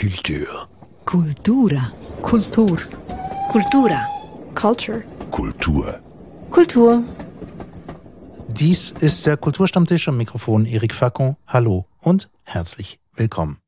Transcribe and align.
Kultur. 0.00 0.68
Kultura. 1.06 1.92
Kultur. 2.22 2.78
Kultura. 3.50 4.06
Culture. 4.54 5.02
Kultur. 5.32 6.00
Kultur. 6.52 7.02
Dies 8.46 8.92
ist 9.00 9.26
der 9.26 9.36
Kulturstammtisch 9.36 10.06
am 10.06 10.16
Mikrofon 10.16 10.66
Erik 10.66 10.94
Facon. 10.94 11.34
Hallo 11.48 11.86
und 12.00 12.30
herzlich 12.44 13.00
willkommen. 13.16 13.58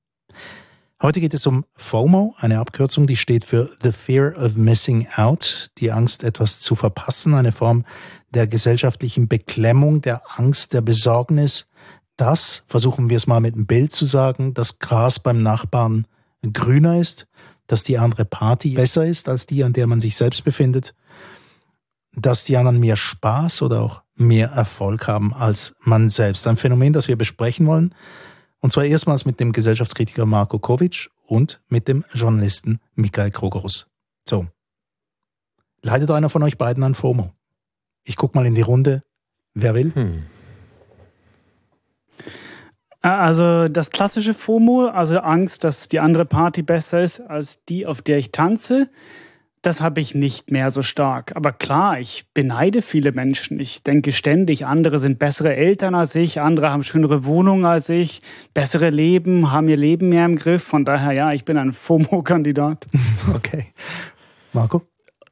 Heute 1.02 1.20
geht 1.20 1.34
es 1.34 1.48
um 1.48 1.64
FOMO, 1.74 2.36
eine 2.38 2.60
Abkürzung, 2.60 3.08
die 3.08 3.16
steht 3.16 3.44
für 3.44 3.68
The 3.82 3.90
Fear 3.90 4.36
of 4.38 4.54
Missing 4.54 5.08
Out, 5.16 5.72
die 5.78 5.90
Angst, 5.90 6.22
etwas 6.22 6.60
zu 6.60 6.76
verpassen, 6.76 7.34
eine 7.34 7.50
Form 7.50 7.84
der 8.32 8.46
gesellschaftlichen 8.46 9.26
Beklemmung, 9.26 10.00
der 10.00 10.22
Angst, 10.38 10.74
der 10.74 10.80
Besorgnis, 10.80 11.66
dass, 12.16 12.62
versuchen 12.68 13.10
wir 13.10 13.16
es 13.16 13.26
mal 13.26 13.40
mit 13.40 13.56
einem 13.56 13.66
Bild 13.66 13.92
zu 13.92 14.04
sagen, 14.04 14.54
das 14.54 14.78
Gras 14.78 15.18
beim 15.18 15.42
Nachbarn 15.42 16.06
grüner 16.42 16.98
ist, 16.98 17.26
dass 17.66 17.84
die 17.84 17.98
andere 17.98 18.24
Party 18.24 18.70
besser 18.70 19.06
ist 19.06 19.28
als 19.28 19.46
die, 19.46 19.62
an 19.64 19.72
der 19.72 19.86
man 19.86 20.00
sich 20.00 20.16
selbst 20.16 20.44
befindet, 20.44 20.94
dass 22.14 22.44
die 22.44 22.56
anderen 22.56 22.80
mehr 22.80 22.96
Spaß 22.96 23.62
oder 23.62 23.82
auch 23.82 24.02
mehr 24.16 24.48
Erfolg 24.50 25.06
haben 25.06 25.32
als 25.32 25.76
man 25.80 26.08
selbst. 26.08 26.46
Ein 26.46 26.56
Phänomen, 26.56 26.92
das 26.92 27.08
wir 27.08 27.16
besprechen 27.16 27.66
wollen, 27.66 27.94
und 28.60 28.72
zwar 28.72 28.84
erstmals 28.84 29.24
mit 29.24 29.40
dem 29.40 29.52
Gesellschaftskritiker 29.52 30.26
Marko 30.26 30.58
Kovic 30.58 31.10
und 31.26 31.62
mit 31.68 31.88
dem 31.88 32.04
Journalisten 32.12 32.80
Michael 32.94 33.30
Krogerus. 33.30 33.88
So. 34.28 34.46
Leidet 35.82 36.10
einer 36.10 36.28
von 36.28 36.42
euch 36.42 36.58
beiden 36.58 36.82
an 36.82 36.94
FOMO? 36.94 37.32
Ich 38.04 38.16
guck 38.16 38.34
mal 38.34 38.44
in 38.44 38.54
die 38.54 38.60
Runde. 38.60 39.02
Wer 39.54 39.74
will? 39.74 39.94
Hm. 39.94 40.24
Also 43.02 43.68
das 43.68 43.90
klassische 43.90 44.34
FOMO, 44.34 44.86
also 44.86 45.18
Angst, 45.18 45.64
dass 45.64 45.88
die 45.88 46.00
andere 46.00 46.26
Party 46.26 46.62
besser 46.62 47.02
ist 47.02 47.20
als 47.20 47.64
die, 47.64 47.86
auf 47.86 48.02
der 48.02 48.18
ich 48.18 48.30
tanze, 48.30 48.90
das 49.62 49.80
habe 49.82 50.00
ich 50.00 50.14
nicht 50.14 50.50
mehr 50.50 50.70
so 50.70 50.82
stark. 50.82 51.36
Aber 51.36 51.52
klar, 51.52 52.00
ich 52.00 52.26
beneide 52.32 52.80
viele 52.82 53.12
Menschen. 53.12 53.60
Ich 53.60 53.82
denke 53.82 54.12
ständig, 54.12 54.64
andere 54.64 54.98
sind 54.98 55.18
bessere 55.18 55.54
Eltern 55.54 55.94
als 55.94 56.14
ich, 56.14 56.40
andere 56.40 56.70
haben 56.70 56.82
schönere 56.82 57.24
Wohnungen 57.24 57.64
als 57.66 57.88
ich, 57.88 58.22
bessere 58.54 58.90
Leben, 58.90 59.50
haben 59.50 59.68
ihr 59.68 59.76
Leben 59.76 60.08
mehr 60.08 60.24
im 60.24 60.36
Griff. 60.36 60.62
Von 60.62 60.84
daher, 60.84 61.12
ja, 61.12 61.32
ich 61.32 61.44
bin 61.44 61.56
ein 61.56 61.72
FOMO-Kandidat. 61.72 62.86
Okay. 63.34 63.66
Marco? 64.52 64.82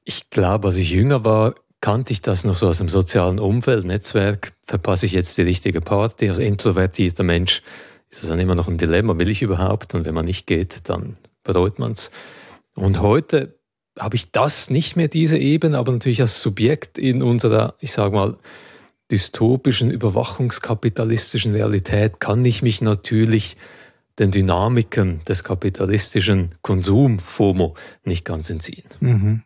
Ich 0.04 0.30
glaube, 0.30 0.68
als 0.68 0.76
ich 0.76 0.90
jünger 0.90 1.24
war, 1.24 1.54
kannte 1.80 2.12
ich 2.12 2.22
das 2.22 2.44
noch 2.44 2.56
so 2.56 2.68
aus 2.68 2.78
dem 2.78 2.88
sozialen 2.88 3.38
Umfeld, 3.38 3.84
Netzwerk. 3.84 4.52
Verpasse 4.66 5.06
ich 5.06 5.12
jetzt 5.12 5.36
die 5.38 5.42
richtige 5.42 5.80
Party? 5.80 6.28
Als 6.28 6.38
introvertierter 6.38 7.22
Mensch 7.22 7.62
ist 8.10 8.22
das 8.22 8.28
dann 8.28 8.38
immer 8.38 8.54
noch 8.54 8.68
ein 8.68 8.78
Dilemma. 8.78 9.18
Will 9.18 9.28
ich 9.28 9.42
überhaupt? 9.42 9.94
Und 9.94 10.04
wenn 10.04 10.14
man 10.14 10.24
nicht 10.24 10.46
geht, 10.46 10.88
dann 10.88 11.16
bereut 11.44 11.78
man 11.78 11.92
es. 11.92 12.10
Und 12.74 13.00
heute 13.00 13.58
habe 13.98 14.16
ich 14.16 14.30
das 14.30 14.70
nicht 14.70 14.96
mehr, 14.96 15.08
diese 15.08 15.38
Ebene, 15.38 15.78
aber 15.78 15.92
natürlich 15.92 16.20
als 16.20 16.40
Subjekt 16.40 16.98
in 16.98 17.22
unserer, 17.22 17.74
ich 17.80 17.92
sage 17.92 18.14
mal, 18.14 18.36
dystopischen, 19.10 19.90
überwachungskapitalistischen 19.90 21.54
Realität 21.54 22.20
kann 22.20 22.44
ich 22.44 22.62
mich 22.62 22.80
natürlich 22.80 23.56
den 24.18 24.30
Dynamiken 24.30 25.22
des 25.24 25.44
kapitalistischen 25.44 26.50
Konsum-FOMO 26.62 27.74
nicht 28.04 28.24
ganz 28.24 28.50
entziehen. 28.50 28.84
Mhm. 29.00 29.42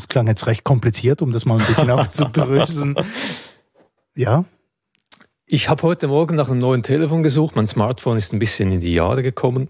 Das 0.00 0.08
klang 0.08 0.28
jetzt 0.28 0.46
recht 0.46 0.64
kompliziert, 0.64 1.20
um 1.20 1.30
das 1.30 1.44
mal 1.44 1.60
ein 1.60 1.66
bisschen 1.66 1.90
aufzudröseln. 1.90 2.96
Ja. 4.16 4.46
Ich 5.44 5.68
habe 5.68 5.82
heute 5.82 6.08
Morgen 6.08 6.36
nach 6.36 6.48
einem 6.48 6.58
neuen 6.58 6.82
Telefon 6.82 7.22
gesucht. 7.22 7.54
Mein 7.54 7.68
Smartphone 7.68 8.16
ist 8.16 8.32
ein 8.32 8.38
bisschen 8.38 8.70
in 8.70 8.80
die 8.80 8.94
Jahre 8.94 9.22
gekommen. 9.22 9.68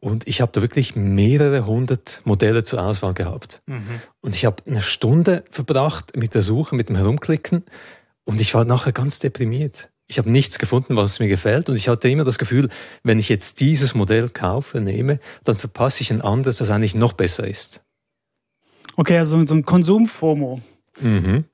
Und 0.00 0.26
ich 0.26 0.40
habe 0.40 0.52
da 0.52 0.62
wirklich 0.62 0.96
mehrere 0.96 1.66
hundert 1.66 2.22
Modelle 2.24 2.64
zur 2.64 2.82
Auswahl 2.82 3.12
gehabt. 3.12 3.60
Mhm. 3.66 4.00
Und 4.22 4.34
ich 4.34 4.46
habe 4.46 4.62
eine 4.66 4.80
Stunde 4.80 5.44
verbracht 5.50 6.16
mit 6.16 6.34
der 6.34 6.40
Suche, 6.40 6.74
mit 6.74 6.88
dem 6.88 6.96
Herumklicken. 6.96 7.62
Und 8.24 8.40
ich 8.40 8.54
war 8.54 8.64
nachher 8.64 8.92
ganz 8.92 9.18
deprimiert. 9.18 9.90
Ich 10.06 10.16
habe 10.16 10.30
nichts 10.30 10.58
gefunden, 10.58 10.96
was 10.96 11.20
mir 11.20 11.28
gefällt. 11.28 11.68
Und 11.68 11.76
ich 11.76 11.88
hatte 11.88 12.08
immer 12.08 12.24
das 12.24 12.38
Gefühl, 12.38 12.70
wenn 13.02 13.18
ich 13.18 13.28
jetzt 13.28 13.60
dieses 13.60 13.94
Modell 13.94 14.30
kaufe, 14.30 14.80
nehme, 14.80 15.20
dann 15.44 15.58
verpasse 15.58 16.00
ich 16.00 16.10
ein 16.10 16.22
anderes, 16.22 16.56
das 16.56 16.70
eigentlich 16.70 16.94
noch 16.94 17.12
besser 17.12 17.46
ist. 17.46 17.82
Okay, 18.98 19.16
also 19.16 19.46
so 19.46 19.54
ein 19.54 19.64
Konsum-FOMO. 19.64 20.60
Mhm. 21.00 21.44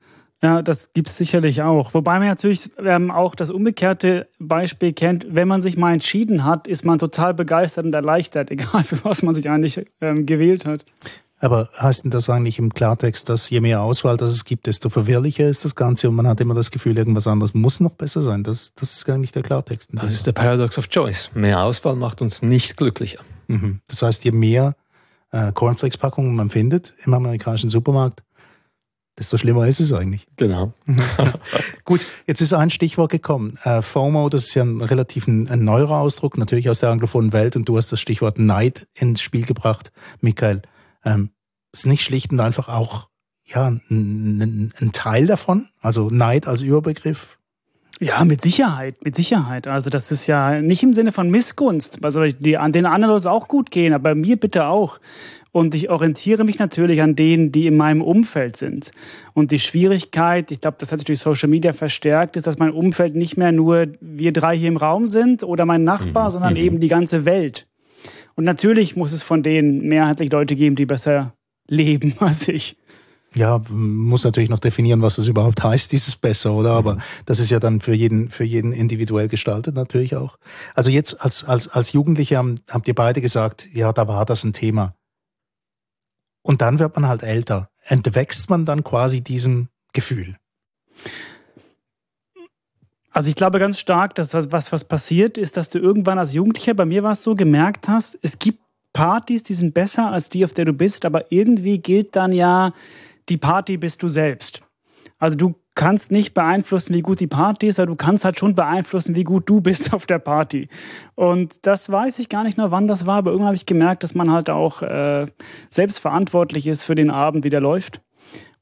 Ja, 0.41 0.63
das 0.63 0.93
gibt 0.93 1.09
es 1.09 1.17
sicherlich 1.17 1.61
auch. 1.61 1.93
Wobei 1.93 2.17
man 2.17 2.27
natürlich 2.27 2.71
ähm, 2.83 3.11
auch 3.11 3.35
das 3.35 3.51
umgekehrte 3.51 4.27
Beispiel 4.39 4.93
kennt. 4.93 5.27
Wenn 5.29 5.47
man 5.47 5.61
sich 5.61 5.77
mal 5.77 5.93
entschieden 5.93 6.43
hat, 6.43 6.67
ist 6.67 6.85
man 6.85 6.97
total 6.97 7.35
begeistert 7.35 7.85
und 7.85 7.93
erleichtert, 7.93 8.49
egal 8.51 8.83
für 8.83 8.97
was 9.05 9.21
man 9.21 9.35
sich 9.35 9.47
eigentlich 9.47 9.85
ähm, 10.01 10.25
gewählt 10.25 10.65
hat. 10.65 10.85
Aber 11.39 11.69
heißt 11.79 12.05
denn 12.05 12.09
das 12.09 12.31
eigentlich 12.31 12.57
im 12.57 12.73
Klartext, 12.73 13.29
dass 13.29 13.47
je 13.51 13.61
mehr 13.61 13.81
Auswahl 13.81 14.17
das 14.17 14.31
es 14.31 14.45
gibt, 14.45 14.65
desto 14.65 14.89
verwirrlicher 14.89 15.47
ist 15.47 15.65
das 15.65 15.75
Ganze 15.75 16.09
und 16.09 16.15
man 16.15 16.25
hat 16.25 16.41
immer 16.41 16.55
das 16.55 16.71
Gefühl, 16.71 16.97
irgendwas 16.97 17.27
anderes 17.27 17.53
muss 17.53 17.79
noch 17.79 17.93
besser 17.93 18.23
sein? 18.23 18.43
Das, 18.43 18.73
das 18.73 18.93
ist 18.93 19.05
gar 19.05 19.19
nicht 19.19 19.35
der 19.35 19.43
Klartext. 19.43 19.91
Das 19.93 20.11
ist 20.11 20.25
der 20.25 20.31
Paradox 20.31 20.79
of 20.79 20.89
Choice. 20.89 21.29
Mehr 21.35 21.63
Auswahl 21.63 21.95
macht 21.95 22.23
uns 22.23 22.41
nicht 22.41 22.75
glücklicher. 22.75 23.19
Mhm. 23.47 23.81
Das 23.87 24.01
heißt, 24.01 24.25
je 24.25 24.31
mehr 24.31 24.75
äh, 25.35 25.51
Cornflakes-Packungen 25.51 26.33
man 26.33 26.49
findet 26.49 26.93
im 27.03 27.13
amerikanischen 27.13 27.69
Supermarkt, 27.69 28.23
desto 29.19 29.37
schlimmer 29.37 29.67
ist 29.67 29.81
es 29.81 29.91
eigentlich. 29.91 30.27
Genau. 30.37 30.73
Gut, 31.85 32.07
jetzt 32.25 32.41
ist 32.41 32.53
ein 32.53 32.69
Stichwort 32.69 33.11
gekommen. 33.11 33.57
Äh, 33.63 33.81
FOMO, 33.81 34.29
das 34.29 34.45
ist 34.45 34.53
ja 34.55 34.63
ein 34.63 34.81
relativ 34.81 35.27
ein, 35.27 35.49
ein 35.49 35.63
neuer 35.63 35.89
Ausdruck, 35.91 36.37
natürlich 36.37 36.69
aus 36.69 36.79
der 36.79 36.89
anglophonen 36.89 37.33
Welt 37.33 37.55
und 37.55 37.67
du 37.67 37.77
hast 37.77 37.91
das 37.91 37.99
Stichwort 37.99 38.39
Neid 38.39 38.87
ins 38.93 39.21
Spiel 39.21 39.45
gebracht, 39.45 39.91
Michael. 40.21 40.61
Ähm, 41.03 41.31
ist 41.73 41.85
nicht 41.85 42.03
schlicht 42.03 42.31
und 42.31 42.39
einfach 42.39 42.69
auch 42.69 43.09
ja, 43.43 43.67
ein, 43.67 44.73
ein 44.79 44.91
Teil 44.93 45.27
davon? 45.27 45.67
Also 45.81 46.09
Neid 46.09 46.47
als 46.47 46.61
Überbegriff? 46.61 47.37
Ja, 48.01 48.25
mit 48.25 48.41
Sicherheit, 48.41 49.03
mit 49.05 49.15
Sicherheit. 49.15 49.67
Also 49.67 49.89
das 49.89 50.11
ist 50.11 50.27
ja 50.27 50.61
nicht 50.61 50.83
im 50.83 50.93
Sinne 50.93 51.11
von 51.11 51.29
Missgunst. 51.29 52.03
Also 52.03 52.25
die, 52.25 52.57
an 52.57 52.73
den 52.73 52.85
anderen 52.85 53.13
soll 53.13 53.19
es 53.19 53.25
auch 53.25 53.47
gut 53.47 53.71
gehen, 53.71 53.93
aber 53.93 54.15
mir 54.15 54.37
bitte 54.37 54.65
auch. 54.65 54.99
Und 55.53 55.73
ich 55.73 55.89
orientiere 55.89 56.43
mich 56.43 56.59
natürlich 56.59 57.01
an 57.01 57.15
denen, 57.15 57.53
die 57.53 57.67
in 57.67 57.77
meinem 57.77 58.01
Umfeld 58.01 58.57
sind. 58.57 58.91
Und 59.33 59.51
die 59.51 59.59
Schwierigkeit, 59.59 60.51
ich 60.51 60.59
glaube, 60.59 60.75
das 60.79 60.91
hat 60.91 60.99
sich 60.99 61.05
durch 61.05 61.19
Social 61.19 61.47
Media 61.47 61.71
verstärkt, 61.71 62.35
ist, 62.35 62.45
dass 62.45 62.59
mein 62.59 62.71
Umfeld 62.71 63.15
nicht 63.15 63.37
mehr 63.37 63.53
nur 63.53 63.87
wir 64.01 64.33
drei 64.33 64.57
hier 64.57 64.67
im 64.67 64.75
Raum 64.75 65.07
sind 65.07 65.43
oder 65.43 65.65
mein 65.65 65.85
Nachbar, 65.85 66.25
mhm. 66.25 66.31
sondern 66.31 66.53
mhm. 66.55 66.59
eben 66.59 66.79
die 66.81 66.89
ganze 66.89 67.23
Welt. 67.23 67.67
Und 68.35 68.43
natürlich 68.43 68.97
muss 68.97 69.13
es 69.13 69.23
von 69.23 69.43
denen 69.43 69.87
mehrheitlich 69.87 70.29
Leute 70.29 70.57
geben, 70.57 70.75
die 70.75 70.85
besser 70.85 71.33
leben 71.69 72.15
als 72.19 72.49
ich. 72.49 72.75
Ja, 73.35 73.61
muss 73.69 74.23
natürlich 74.23 74.49
noch 74.49 74.59
definieren, 74.59 75.01
was 75.01 75.17
das 75.17 75.27
überhaupt 75.27 75.61
heißt, 75.61 75.91
dieses 75.91 76.15
besser, 76.15 76.53
oder? 76.53 76.71
Aber 76.71 76.95
mhm. 76.95 77.01
das 77.25 77.39
ist 77.39 77.49
ja 77.49 77.59
dann 77.59 77.81
für 77.81 77.93
jeden, 77.93 78.29
für 78.29 78.45
jeden 78.45 78.71
individuell 78.71 79.27
gestaltet 79.27 79.75
natürlich 79.75 80.15
auch. 80.15 80.37
Also 80.73 80.89
jetzt 80.89 81.21
als, 81.21 81.43
als, 81.43 81.67
als 81.67 81.91
Jugendliche 81.91 82.37
haben, 82.37 82.61
habt 82.69 82.87
ihr 82.87 82.95
beide 82.95 83.21
gesagt, 83.21 83.67
ja, 83.73 83.91
da 83.91 84.07
war 84.07 84.25
das 84.25 84.45
ein 84.45 84.53
Thema. 84.53 84.95
Und 86.43 86.61
dann 86.61 86.79
wird 86.79 86.95
man 86.95 87.07
halt 87.07 87.23
älter. 87.23 87.69
Entwächst 87.83 88.49
man 88.49 88.65
dann 88.65 88.83
quasi 88.83 89.21
diesem 89.21 89.67
Gefühl? 89.91 90.37
Also 93.11 93.29
ich 93.29 93.35
glaube 93.35 93.59
ganz 93.59 93.79
stark, 93.79 94.15
dass 94.15 94.33
was, 94.33 94.51
was, 94.51 94.71
was 94.71 94.83
passiert 94.83 95.37
ist, 95.37 95.57
dass 95.57 95.69
du 95.69 95.79
irgendwann 95.79 96.19
als 96.19 96.33
Jugendlicher, 96.33 96.73
bei 96.73 96.85
mir 96.85 97.03
war 97.03 97.13
es 97.13 97.23
so, 97.23 97.33
gemerkt 97.33 97.87
hast, 97.87 98.17
es 98.21 98.39
gibt 98.39 98.59
Partys, 98.93 99.43
die 99.43 99.53
sind 99.53 99.73
besser 99.73 100.11
als 100.11 100.29
die, 100.29 100.45
auf 100.45 100.53
der 100.53 100.65
du 100.65 100.73
bist, 100.73 101.05
aber 101.05 101.31
irgendwie 101.31 101.79
gilt 101.79 102.15
dann 102.15 102.31
ja, 102.31 102.73
die 103.29 103.37
Party 103.37 103.77
bist 103.77 104.03
du 104.03 104.07
selbst. 104.07 104.63
Also 105.17 105.37
du 105.37 105.55
kannst 105.75 106.11
nicht 106.11 106.33
beeinflussen, 106.33 106.93
wie 106.93 107.01
gut 107.01 107.19
die 107.19 107.27
Party 107.27 107.67
ist, 107.67 107.79
aber 107.79 107.87
du 107.87 107.95
kannst 107.95 108.25
halt 108.25 108.39
schon 108.39 108.55
beeinflussen, 108.55 109.15
wie 109.15 109.23
gut 109.23 109.47
du 109.47 109.61
bist 109.61 109.93
auf 109.93 110.05
der 110.05 110.19
Party. 110.19 110.69
Und 111.15 111.65
das 111.65 111.89
weiß 111.89 112.19
ich 112.19 112.29
gar 112.29 112.43
nicht 112.43 112.57
mehr, 112.57 112.71
wann 112.71 112.87
das 112.87 113.05
war, 113.05 113.17
aber 113.17 113.31
irgendwann 113.31 113.47
habe 113.47 113.55
ich 113.55 113.65
gemerkt, 113.65 114.03
dass 114.03 114.15
man 114.15 114.31
halt 114.31 114.49
auch 114.49 114.81
äh, 114.81 115.27
selbst 115.69 115.99
verantwortlich 115.99 116.67
ist 116.67 116.83
für 116.83 116.95
den 116.95 117.09
Abend, 117.09 117.43
wie 117.43 117.49
der 117.49 117.61
läuft. 117.61 118.01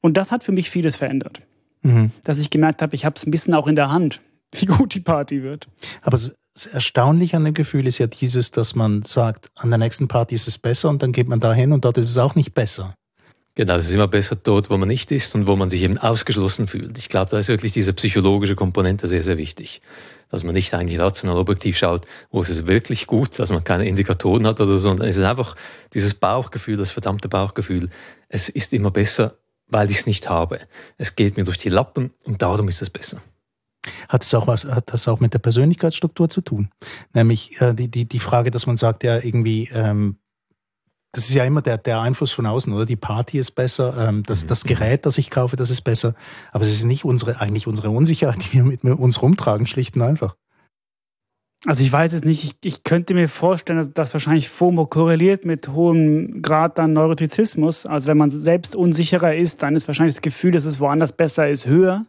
Und 0.00 0.16
das 0.16 0.32
hat 0.32 0.44
für 0.44 0.52
mich 0.52 0.70
vieles 0.70 0.96
verändert. 0.96 1.40
Mhm. 1.82 2.10
Dass 2.24 2.38
ich 2.38 2.50
gemerkt 2.50 2.82
habe, 2.82 2.94
ich 2.94 3.04
habe 3.04 3.14
es 3.16 3.26
ein 3.26 3.30
bisschen 3.30 3.54
auch 3.54 3.66
in 3.66 3.76
der 3.76 3.90
Hand, 3.90 4.20
wie 4.52 4.66
gut 4.66 4.94
die 4.94 5.00
Party 5.00 5.42
wird. 5.42 5.68
Aber 6.02 6.12
das 6.16 6.66
Erstaunliche 6.66 7.36
an 7.36 7.44
dem 7.44 7.54
Gefühl 7.54 7.86
ist 7.86 7.98
ja 7.98 8.06
dieses, 8.06 8.50
dass 8.50 8.74
man 8.74 9.02
sagt, 9.02 9.48
an 9.54 9.70
der 9.70 9.78
nächsten 9.78 10.08
Party 10.08 10.34
ist 10.34 10.46
es 10.46 10.58
besser 10.58 10.88
und 10.88 11.02
dann 11.02 11.12
geht 11.12 11.28
man 11.28 11.40
dahin 11.40 11.72
und 11.72 11.84
dort 11.84 11.98
ist 11.98 12.10
es 12.10 12.18
auch 12.18 12.34
nicht 12.34 12.54
besser. 12.54 12.94
Genau, 13.56 13.76
es 13.76 13.86
ist 13.86 13.94
immer 13.94 14.08
besser 14.08 14.34
dort, 14.34 14.68
wo 14.68 14.76
man 14.76 14.88
nicht 14.88 15.12
ist 15.12 15.34
und 15.36 15.46
wo 15.46 15.54
man 15.54 15.70
sich 15.70 15.82
eben 15.82 15.96
ausgeschlossen 15.96 16.66
fühlt. 16.66 16.98
Ich 16.98 17.08
glaube, 17.08 17.30
da 17.30 17.38
ist 17.38 17.48
wirklich 17.48 17.72
diese 17.72 17.92
psychologische 17.92 18.56
Komponente 18.56 19.06
sehr, 19.06 19.22
sehr 19.22 19.38
wichtig. 19.38 19.80
Dass 20.28 20.42
man 20.42 20.54
nicht 20.54 20.74
eigentlich 20.74 20.98
rational 20.98 21.36
objektiv 21.36 21.78
schaut, 21.78 22.06
wo 22.32 22.42
ist 22.42 22.48
es 22.48 22.66
wirklich 22.66 23.06
gut, 23.06 23.38
dass 23.38 23.50
man 23.50 23.62
keine 23.62 23.86
Indikatoren 23.86 24.44
hat 24.46 24.60
oder 24.60 24.72
so, 24.72 24.78
sondern 24.78 25.06
es 25.06 25.16
ist 25.16 25.24
einfach 25.24 25.54
dieses 25.92 26.14
Bauchgefühl, 26.14 26.76
das 26.76 26.90
verdammte 26.90 27.28
Bauchgefühl. 27.28 27.90
Es 28.28 28.48
ist 28.48 28.72
immer 28.72 28.90
besser, 28.90 29.38
weil 29.68 29.88
ich 29.88 29.98
es 29.98 30.06
nicht 30.06 30.28
habe. 30.28 30.58
Es 30.98 31.14
geht 31.14 31.36
mir 31.36 31.44
durch 31.44 31.58
die 31.58 31.68
Lappen 31.68 32.12
und 32.24 32.42
darum 32.42 32.66
ist 32.66 32.82
es 32.82 32.90
besser. 32.90 33.22
Hat 34.08 34.24
es 34.24 34.34
auch 34.34 34.48
was, 34.48 34.64
hat 34.64 34.92
das 34.92 35.06
auch 35.06 35.20
mit 35.20 35.32
der 35.32 35.38
Persönlichkeitsstruktur 35.38 36.28
zu 36.28 36.40
tun? 36.40 36.70
Nämlich 37.12 37.60
äh, 37.60 37.74
die, 37.74 37.88
die, 37.88 38.08
die 38.08 38.18
Frage, 38.18 38.50
dass 38.50 38.66
man 38.66 38.76
sagt, 38.76 39.04
ja, 39.04 39.18
irgendwie, 39.18 39.68
ähm, 39.72 40.16
das 41.14 41.28
ist 41.28 41.34
ja 41.34 41.44
immer 41.44 41.62
der, 41.62 41.78
der 41.78 42.00
Einfluss 42.00 42.32
von 42.32 42.44
außen, 42.44 42.72
oder? 42.72 42.86
Die 42.86 42.96
Party 42.96 43.38
ist 43.38 43.52
besser, 43.52 44.08
ähm, 44.08 44.22
das, 44.24 44.46
das 44.46 44.64
Gerät, 44.64 45.06
das 45.06 45.16
ich 45.16 45.30
kaufe, 45.30 45.56
das 45.56 45.70
ist 45.70 45.82
besser. 45.82 46.14
Aber 46.52 46.64
es 46.64 46.70
ist 46.70 46.84
nicht 46.84 47.04
unsere, 47.04 47.40
eigentlich 47.40 47.66
unsere 47.66 47.90
Unsicherheit, 47.90 48.44
die 48.44 48.54
wir 48.54 48.64
mit 48.64 48.84
uns 48.84 49.22
rumtragen, 49.22 49.66
schlicht 49.66 49.96
und 49.96 50.02
einfach. 50.02 50.36
Also 51.66 51.82
ich 51.82 51.90
weiß 51.90 52.12
es 52.12 52.24
nicht. 52.24 52.44
Ich, 52.44 52.56
ich 52.62 52.84
könnte 52.84 53.14
mir 53.14 53.28
vorstellen, 53.28 53.78
dass, 53.78 53.92
dass 53.92 54.12
wahrscheinlich 54.12 54.50
FOMO 54.50 54.86
korreliert 54.86 55.44
mit 55.44 55.68
hohem 55.68 56.42
Grad 56.42 56.78
an 56.78 56.92
Neurotizismus. 56.92 57.86
Also 57.86 58.08
wenn 58.08 58.18
man 58.18 58.30
selbst 58.30 58.76
unsicherer 58.76 59.34
ist, 59.34 59.62
dann 59.62 59.74
ist 59.74 59.88
wahrscheinlich 59.88 60.16
das 60.16 60.22
Gefühl, 60.22 60.50
dass 60.50 60.66
es 60.66 60.80
woanders 60.80 61.12
besser 61.12 61.48
ist, 61.48 61.64
höher. 61.64 62.04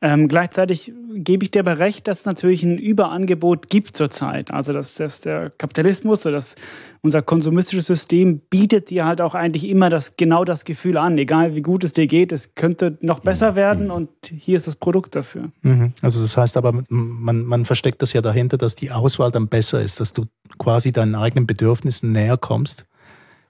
Ähm, 0.00 0.28
gleichzeitig 0.28 0.92
gebe 1.14 1.42
ich 1.42 1.50
dir 1.50 1.60
aber 1.60 1.80
recht, 1.80 2.06
dass 2.06 2.20
es 2.20 2.24
natürlich 2.24 2.62
ein 2.62 2.78
Überangebot 2.78 3.68
gibt 3.68 3.96
zurzeit. 3.96 4.52
Also 4.52 4.72
dass, 4.72 4.94
dass 4.94 5.20
der 5.20 5.50
Kapitalismus 5.50 6.24
oder 6.24 6.36
das, 6.36 6.54
unser 7.02 7.20
konsumistisches 7.20 7.86
System 7.86 8.38
bietet 8.38 8.90
dir 8.90 9.06
halt 9.06 9.20
auch 9.20 9.34
eigentlich 9.34 9.66
immer 9.68 9.90
das, 9.90 10.16
genau 10.16 10.44
das 10.44 10.64
Gefühl 10.64 10.98
an. 10.98 11.18
Egal 11.18 11.56
wie 11.56 11.62
gut 11.62 11.82
es 11.82 11.94
dir 11.94 12.06
geht, 12.06 12.30
es 12.30 12.54
könnte 12.54 12.96
noch 13.00 13.18
besser 13.18 13.56
werden 13.56 13.90
und 13.90 14.08
hier 14.22 14.56
ist 14.56 14.68
das 14.68 14.76
Produkt 14.76 15.16
dafür. 15.16 15.50
Mhm. 15.62 15.92
Also 16.00 16.22
das 16.22 16.36
heißt 16.36 16.56
aber, 16.56 16.84
man, 16.88 17.44
man 17.44 17.64
versteckt 17.64 18.00
das 18.00 18.12
ja 18.12 18.20
dahinter, 18.20 18.56
dass 18.56 18.76
die 18.76 18.92
Auswahl 18.92 19.32
dann 19.32 19.48
besser 19.48 19.82
ist, 19.82 19.98
dass 19.98 20.12
du 20.12 20.26
quasi 20.58 20.92
deinen 20.92 21.16
eigenen 21.16 21.48
Bedürfnissen 21.48 22.12
näher 22.12 22.36
kommst. 22.36 22.86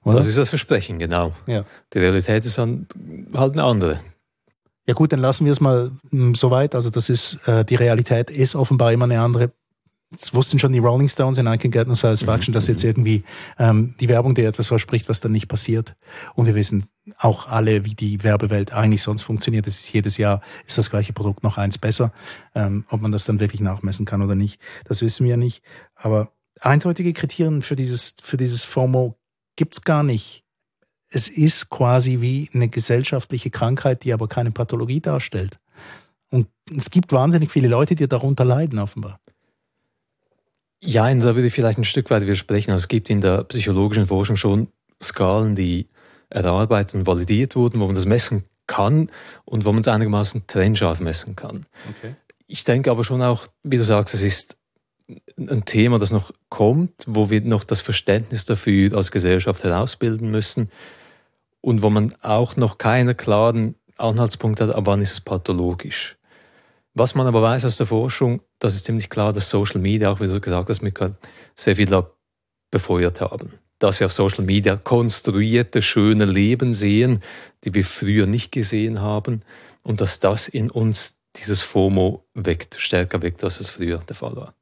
Oder? 0.03 0.15
Das 0.15 0.27
ist 0.27 0.37
das 0.39 0.49
Versprechen, 0.49 0.97
genau. 0.97 1.33
Ja. 1.45 1.63
Die 1.93 1.99
Realität 1.99 2.45
ist 2.45 2.57
dann 2.57 2.87
halt 3.35 3.53
eine 3.53 3.63
andere. 3.63 3.99
Ja 4.89 4.95
gut, 4.95 5.13
dann 5.13 5.19
lassen 5.19 5.45
wir 5.45 5.51
es 5.51 5.61
mal 5.61 5.91
mh, 6.09 6.33
so 6.35 6.49
weit. 6.49 6.73
Also 6.73 6.89
das 6.89 7.09
ist, 7.09 7.47
äh, 7.47 7.63
die 7.63 7.75
Realität 7.75 8.31
ist 8.31 8.55
offenbar 8.55 8.91
immer 8.91 9.05
eine 9.05 9.21
andere. 9.21 9.51
Das 10.09 10.33
wussten 10.33 10.57
schon 10.57 10.73
die 10.73 10.79
Rolling 10.79 11.07
Stones 11.07 11.37
in 11.37 11.45
I 11.45 11.59
Can 11.59 11.69
Get 11.69 11.87
No 11.87 11.93
Satisfaction, 11.93 12.53
dass 12.55 12.65
jetzt 12.65 12.83
irgendwie 12.83 13.23
ähm, 13.59 13.93
die 13.99 14.09
Werbung 14.09 14.33
dir 14.33 14.47
etwas 14.47 14.65
verspricht, 14.65 15.07
was 15.07 15.19
dann 15.19 15.31
nicht 15.31 15.47
passiert. 15.47 15.95
Und 16.33 16.47
wir 16.47 16.55
wissen 16.55 16.87
auch 17.19 17.47
alle, 17.49 17.85
wie 17.85 17.93
die 17.93 18.23
Werbewelt 18.23 18.73
eigentlich 18.73 19.03
sonst 19.03 19.21
funktioniert. 19.21 19.67
Es 19.67 19.79
ist 19.81 19.93
jedes 19.93 20.17
Jahr 20.17 20.41
ist 20.65 20.79
das 20.79 20.89
gleiche 20.89 21.13
Produkt 21.13 21.43
noch 21.43 21.59
eins 21.59 21.77
besser. 21.77 22.11
Ähm, 22.55 22.83
ob 22.89 22.99
man 22.99 23.11
das 23.11 23.25
dann 23.25 23.39
wirklich 23.39 23.61
nachmessen 23.61 24.07
kann 24.07 24.23
oder 24.23 24.33
nicht, 24.33 24.59
das 24.85 25.03
wissen 25.03 25.23
wir 25.23 25.37
nicht. 25.37 25.61
Aber 25.93 26.31
eindeutige 26.61 27.13
Kriterien 27.13 27.61
für 27.61 27.75
dieses, 27.75 28.15
für 28.23 28.37
dieses 28.37 28.63
FOMO 28.63 29.19
gibt's 29.55 29.83
gar 29.83 30.01
nicht 30.01 30.45
es 31.09 31.27
ist 31.27 31.69
quasi 31.69 32.21
wie 32.21 32.49
eine 32.53 32.69
gesellschaftliche 32.69 33.49
Krankheit, 33.49 34.03
die 34.03 34.13
aber 34.13 34.27
keine 34.27 34.51
Pathologie 34.51 34.99
darstellt. 34.99 35.59
Und 36.29 36.47
es 36.75 36.91
gibt 36.91 37.11
wahnsinnig 37.11 37.51
viele 37.51 37.67
Leute, 37.67 37.95
die 37.95 38.07
darunter 38.07 38.45
leiden, 38.45 38.77
offenbar. 38.77 39.19
Ja, 40.81 41.13
da 41.13 41.35
würde 41.35 41.47
ich 41.47 41.53
vielleicht 41.53 41.79
ein 41.79 41.83
Stück 41.83 42.09
weit 42.09 42.21
widersprechen. 42.21 42.71
Also 42.71 42.83
es 42.83 42.87
gibt 42.87 43.09
in 43.09 43.21
der 43.21 43.43
psychologischen 43.45 44.07
Forschung 44.07 44.37
schon 44.37 44.67
Skalen, 45.01 45.55
die 45.55 45.87
erarbeitet 46.29 46.95
und 46.95 47.07
validiert 47.07 47.55
wurden, 47.55 47.79
wo 47.79 47.87
man 47.87 47.95
das 47.95 48.05
messen 48.05 48.43
kann 48.67 49.09
und 49.45 49.65
wo 49.65 49.71
man 49.71 49.81
es 49.81 49.87
einigermaßen 49.87 50.43
trennscharf 50.45 50.99
messen 50.99 51.35
kann. 51.35 51.65
Okay. 51.89 52.15
Ich 52.45 52.63
denke 52.63 52.91
aber 52.91 53.03
schon 53.03 53.21
auch, 53.21 53.47
wie 53.63 53.77
du 53.77 53.83
sagst, 53.83 54.13
es 54.13 54.21
ist 54.21 54.57
ein 55.37 55.65
Thema, 55.65 55.97
das 55.97 56.11
noch 56.11 56.31
kommt, 56.49 56.93
wo 57.07 57.31
wir 57.31 57.41
noch 57.41 57.63
das 57.63 57.81
Verständnis 57.81 58.45
dafür 58.45 58.95
als 58.95 59.11
Gesellschaft 59.11 59.63
herausbilden 59.63 60.29
müssen 60.29 60.69
und 61.61 61.81
wo 61.81 61.89
man 61.89 62.13
auch 62.21 62.55
noch 62.55 62.77
keinen 62.77 63.15
klaren 63.15 63.75
Anhaltspunkt 63.97 64.61
hat, 64.61 64.69
ab 64.71 64.83
wann 64.85 65.01
ist 65.01 65.11
es 65.11 65.21
pathologisch. 65.21 66.17
Was 66.93 67.15
man 67.15 67.27
aber 67.27 67.41
weiß 67.41 67.65
aus 67.65 67.77
der 67.77 67.85
Forschung, 67.85 68.41
das 68.59 68.75
ist 68.75 68.85
ziemlich 68.85 69.09
klar, 69.09 69.33
dass 69.33 69.49
Social 69.49 69.79
Media, 69.79 70.11
auch 70.11 70.19
wie 70.19 70.27
du 70.27 70.39
gesagt 70.39 70.69
hast, 70.69 70.81
Mika, 70.81 71.15
sehr 71.55 71.75
viel 71.75 72.03
befeuert 72.71 73.21
haben. 73.21 73.53
Dass 73.77 73.99
wir 73.99 74.07
auf 74.07 74.13
Social 74.13 74.43
Media 74.43 74.75
konstruierte, 74.75 75.81
schöne 75.81 76.25
Leben 76.25 76.73
sehen, 76.73 77.21
die 77.63 77.73
wir 77.73 77.85
früher 77.85 78.25
nicht 78.25 78.51
gesehen 78.51 79.01
haben 79.01 79.41
und 79.83 80.01
dass 80.01 80.19
das 80.19 80.47
in 80.47 80.69
uns 80.69 81.15
dieses 81.35 81.61
FOMO 81.61 82.25
weckt, 82.33 82.75
stärker 82.75 83.21
weckt, 83.21 83.43
als 83.43 83.59
es 83.59 83.69
früher 83.69 83.99
der 83.99 84.15
Fall 84.15 84.35
war. 84.35 84.55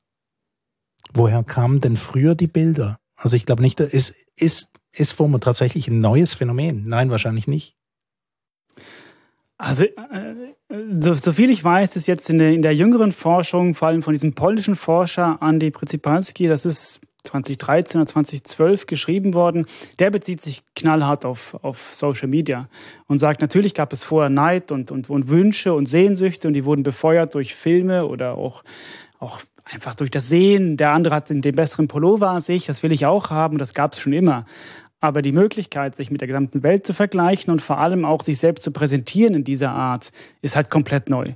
Woher 1.13 1.43
kamen 1.43 1.81
denn 1.81 1.95
früher 1.95 2.35
die 2.35 2.47
Bilder? 2.47 2.99
Also 3.15 3.35
ich 3.35 3.45
glaube 3.45 3.63
nicht, 3.63 3.79
ist, 3.79 4.15
ist 4.35 4.71
ist 4.91 5.13
FOMO 5.13 5.37
tatsächlich 5.37 5.87
ein 5.87 6.01
neues 6.01 6.33
Phänomen? 6.33 6.87
Nein, 6.87 7.09
wahrscheinlich 7.11 7.47
nicht. 7.47 7.75
Also, 9.57 9.85
äh, 9.85 10.35
so, 10.91 11.15
so, 11.15 11.31
viel 11.31 11.49
ich 11.49 11.63
weiß, 11.63 11.95
ist 11.95 12.07
jetzt 12.07 12.29
in 12.29 12.37
der, 12.37 12.51
in 12.51 12.61
der, 12.61 12.75
jüngeren 12.75 13.11
Forschung, 13.11 13.73
vor 13.73 13.87
allem 13.87 14.03
von 14.03 14.13
diesem 14.13 14.33
polnischen 14.33 14.75
Forscher 14.75 15.39
Andy 15.41 15.71
Przypalski, 15.71 16.47
das 16.47 16.65
ist 16.65 17.01
2013 17.23 18.01
oder 18.01 18.07
2012 18.07 18.85
geschrieben 18.85 19.33
worden, 19.33 19.65
der 19.97 20.11
bezieht 20.11 20.41
sich 20.41 20.63
knallhart 20.75 21.25
auf, 21.25 21.57
auf 21.63 21.95
Social 21.95 22.27
Media 22.27 22.69
und 23.07 23.17
sagt, 23.17 23.41
natürlich 23.41 23.73
gab 23.73 23.93
es 23.93 24.03
vorher 24.03 24.29
Neid 24.29 24.71
und, 24.71 24.91
und, 24.91 25.09
und 25.09 25.27
Wünsche 25.27 25.73
und 25.73 25.87
Sehnsüchte 25.87 26.47
und 26.47 26.53
die 26.53 26.65
wurden 26.65 26.83
befeuert 26.83 27.33
durch 27.33 27.55
Filme 27.55 28.05
oder 28.05 28.35
auch, 28.35 28.63
auch 29.19 29.41
einfach 29.71 29.95
durch 29.95 30.11
das 30.11 30.29
Sehen. 30.29 30.77
Der 30.77 30.91
andere 30.91 31.15
hat 31.15 31.29
den 31.29 31.41
besseren 31.41 31.87
Pullover 31.87 32.29
als 32.29 32.49
ich, 32.49 32.65
das 32.65 32.83
will 32.83 32.91
ich 32.91 33.05
auch 33.05 33.29
haben, 33.29 33.57
das 33.57 33.73
gab 33.73 33.93
es 33.93 33.99
schon 33.99 34.13
immer. 34.13 34.45
Aber 34.99 35.21
die 35.21 35.31
Möglichkeit, 35.31 35.95
sich 35.95 36.09
mit 36.09 36.21
der 36.21 36.27
gesamten 36.27 36.63
Welt 36.63 36.87
zu 36.87 36.91
vergleichen 36.91 37.53
und 37.53 37.61
vor 37.61 37.77
allem 37.77 38.03
auch 38.03 38.23
sich 38.23 38.39
selbst 38.39 38.63
zu 38.63 38.71
präsentieren 38.71 39.35
in 39.35 39.43
dieser 39.43 39.69
Art, 39.69 40.11
ist 40.41 40.55
halt 40.55 40.71
komplett 40.71 41.07
neu. 41.07 41.33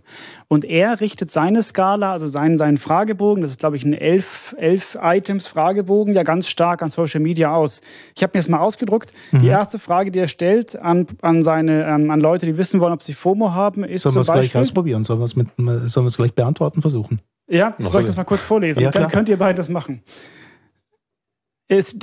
Und 0.48 0.66
er 0.66 1.00
richtet 1.00 1.30
seine 1.30 1.62
Skala, 1.62 2.12
also 2.12 2.26
seinen, 2.26 2.58
seinen 2.58 2.80
Fragebogen, 2.80 3.44
das 3.44 3.52
ist, 3.52 3.60
glaube 3.60 3.76
ich, 3.76 3.84
ein 3.84 3.94
elf, 3.94 4.56
elf 4.58 4.98
Items 5.00 5.46
Fragebogen, 5.46 6.16
ja 6.16 6.24
ganz 6.24 6.48
stark 6.48 6.82
an 6.82 6.90
Social 6.90 7.20
Media 7.20 7.54
aus. 7.54 7.82
Ich 8.16 8.24
habe 8.24 8.32
mir 8.36 8.40
das 8.40 8.50
mal 8.50 8.62
ausgedruckt. 8.62 9.14
Mhm. 9.32 9.42
Die 9.42 9.48
erste 9.50 9.78
Frage, 9.78 10.10
die 10.10 10.18
er 10.18 10.28
stellt 10.28 10.76
an, 10.76 11.06
an, 11.22 11.44
seine, 11.44 11.86
ähm, 11.86 12.10
an 12.10 12.20
Leute, 12.20 12.48
die 12.48 12.58
wissen 12.58 12.80
wollen, 12.80 12.94
ob 12.94 13.04
sie 13.04 13.14
FOMO 13.14 13.52
haben, 13.52 13.84
ist 13.84 14.02
Sollen 14.02 14.16
wir 14.16 14.22
es 14.22 14.28
gleich 14.28 14.58
ausprobieren? 14.58 15.04
Sollen 15.04 15.20
wir 15.20 16.06
es 16.08 16.18
gleich 16.18 16.34
beantworten 16.34 16.82
versuchen? 16.82 17.22
Ja, 17.52 17.76
soll 17.78 18.02
ich 18.02 18.08
das 18.08 18.16
mal 18.16 18.24
kurz 18.24 18.42
vorlesen? 18.42 18.82
Ja, 18.82 18.92
Dann 18.92 19.10
könnt 19.10 19.28
ihr 19.28 19.38
beide 19.38 19.56
das 19.56 19.68
machen. 19.68 20.04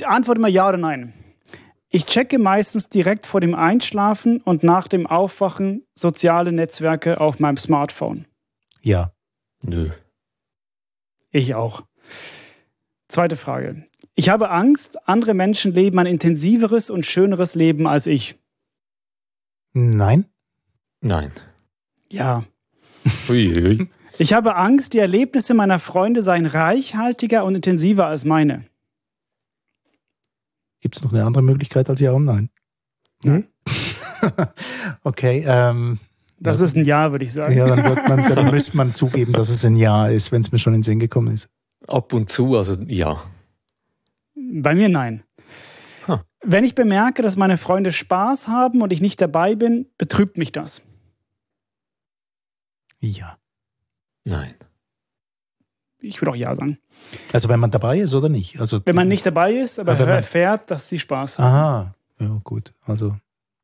antworte 0.05 0.39
mal 0.39 0.47
ja 0.49 0.69
oder 0.69 0.77
nein. 0.77 1.13
Ich 1.89 2.05
checke 2.05 2.37
meistens 2.37 2.89
direkt 2.89 3.25
vor 3.25 3.41
dem 3.41 3.55
Einschlafen 3.55 4.41
und 4.41 4.61
nach 4.61 4.87
dem 4.87 5.07
Aufwachen 5.07 5.87
soziale 5.95 6.51
Netzwerke 6.51 7.19
auf 7.19 7.39
meinem 7.39 7.57
Smartphone. 7.57 8.27
Ja. 8.81 9.11
Nö. 9.63 9.89
Ich 11.31 11.55
auch. 11.55 11.83
Zweite 13.07 13.35
Frage. 13.35 13.85
Ich 14.13 14.29
habe 14.29 14.51
Angst, 14.51 15.07
andere 15.07 15.33
Menschen 15.33 15.73
leben 15.73 15.97
ein 15.97 16.05
intensiveres 16.05 16.91
und 16.91 17.07
schöneres 17.07 17.55
Leben 17.55 17.87
als 17.87 18.05
ich. 18.05 18.37
Nein. 19.73 20.25
Nein. 21.01 21.31
Ja. 22.11 22.43
Ich 24.17 24.33
habe 24.33 24.55
Angst, 24.55 24.93
die 24.93 24.99
Erlebnisse 24.99 25.53
meiner 25.53 25.79
Freunde 25.79 26.23
seien 26.23 26.45
reichhaltiger 26.45 27.45
und 27.45 27.55
intensiver 27.55 28.07
als 28.07 28.25
meine. 28.25 28.65
Gibt 30.81 30.95
es 30.95 31.03
noch 31.03 31.13
eine 31.13 31.25
andere 31.25 31.43
Möglichkeit 31.43 31.89
als 31.89 31.99
Ja 31.99 32.11
und 32.11 32.25
Nein? 32.25 32.49
Nee? 33.23 33.45
okay. 35.03 35.43
Ähm, 35.45 35.99
das 36.39 36.61
ist 36.61 36.75
ein 36.75 36.85
Ja, 36.85 37.11
würde 37.11 37.25
ich 37.25 37.33
sagen. 37.33 37.55
Ja, 37.55 37.67
dann, 37.67 37.83
wird 37.83 38.07
man, 38.07 38.35
dann 38.35 38.51
müsste 38.51 38.77
man 38.77 38.93
zugeben, 38.93 39.33
dass 39.33 39.49
es 39.49 39.65
ein 39.65 39.75
Ja 39.75 40.07
ist, 40.07 40.31
wenn 40.31 40.41
es 40.41 40.51
mir 40.51 40.59
schon 40.59 40.73
in 40.73 40.79
den 40.79 40.83
Sinn 40.83 40.99
gekommen 40.99 41.33
ist. 41.33 41.49
Ab 41.87 42.13
und 42.13 42.29
zu, 42.29 42.57
also 42.57 42.81
ja. 42.83 43.21
Bei 44.35 44.73
mir 44.73 44.89
nein. 44.89 45.23
Huh. 46.07 46.19
Wenn 46.41 46.63
ich 46.63 46.75
bemerke, 46.75 47.21
dass 47.21 47.35
meine 47.35 47.57
Freunde 47.57 47.91
Spaß 47.91 48.47
haben 48.47 48.81
und 48.81 48.93
ich 48.93 49.01
nicht 49.01 49.21
dabei 49.21 49.55
bin, 49.55 49.87
betrübt 49.97 50.37
mich 50.37 50.51
das. 50.51 50.81
Ja. 52.99 53.38
Nein. 54.23 54.53
Ich 56.01 56.21
würde 56.21 56.31
auch 56.31 56.35
Ja 56.35 56.55
sagen. 56.55 56.77
Also 57.33 57.49
wenn 57.49 57.59
man 57.59 57.71
dabei 57.71 57.99
ist 57.99 58.13
oder 58.15 58.29
nicht? 58.29 58.59
Also, 58.59 58.79
wenn 58.85 58.95
man 58.95 59.07
nicht 59.07 59.25
dabei 59.25 59.53
ist, 59.53 59.79
aber 59.79 59.97
erfährt, 59.97 60.71
dass 60.71 60.87
sie 60.87 60.99
Spaß 60.99 61.39
haben. 61.39 61.45
Aha, 61.45 61.95
ja 62.19 62.39
gut. 62.43 62.73
Also 62.85 63.15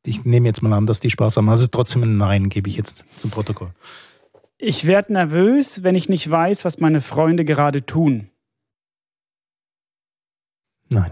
ich 0.06 0.26
nehme 0.26 0.48
jetzt 0.48 0.62
mal 0.62 0.74
an, 0.74 0.86
dass 0.86 1.00
die 1.00 1.10
Spaß 1.10 1.38
haben. 1.38 1.50
Also 1.50 1.68
trotzdem 1.68 2.04
ein 2.04 2.18
Nein 2.18 2.50
gebe 2.50 2.70
ich 2.70 2.76
jetzt 2.76 3.06
zum 3.16 3.32
Protokoll. 3.32 3.72
Ich 4.58 4.86
werde 4.86 5.14
nervös, 5.14 5.84
wenn 5.84 5.96
ich 5.96 6.10
nicht 6.10 6.30
weiß, 6.30 6.66
was 6.66 6.80
meine 6.80 7.02
Freunde 7.02 7.46
gerade 7.46 7.86
tun. 7.86 8.30
Nein. 10.90 11.12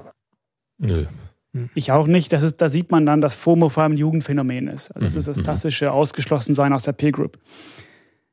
Nö. 0.78 1.06
Hm. 1.54 1.70
Ich 1.74 1.92
auch 1.92 2.08
nicht. 2.08 2.34
Das 2.34 2.44
ist, 2.44 2.62
da 2.62 2.70
sieht 2.70 2.92
man 2.92 3.06
dann, 3.06 3.22
dass 3.22 3.36
FOMO 3.36 3.70
vor 3.70 3.84
allem 3.84 3.94
ein 3.94 3.98
Jugendphänomen 3.98 4.68
ist. 4.68 4.92
Also 4.92 5.06
das 5.06 5.14
mhm. 5.14 5.20
ist 5.20 5.28
das 5.28 5.38
mhm. 5.38 5.44
klassische 5.44 5.92
Ausgeschlossensein 5.92 6.74
aus 6.74 6.84
der 6.84 6.94
Peer-Group. 6.94 7.38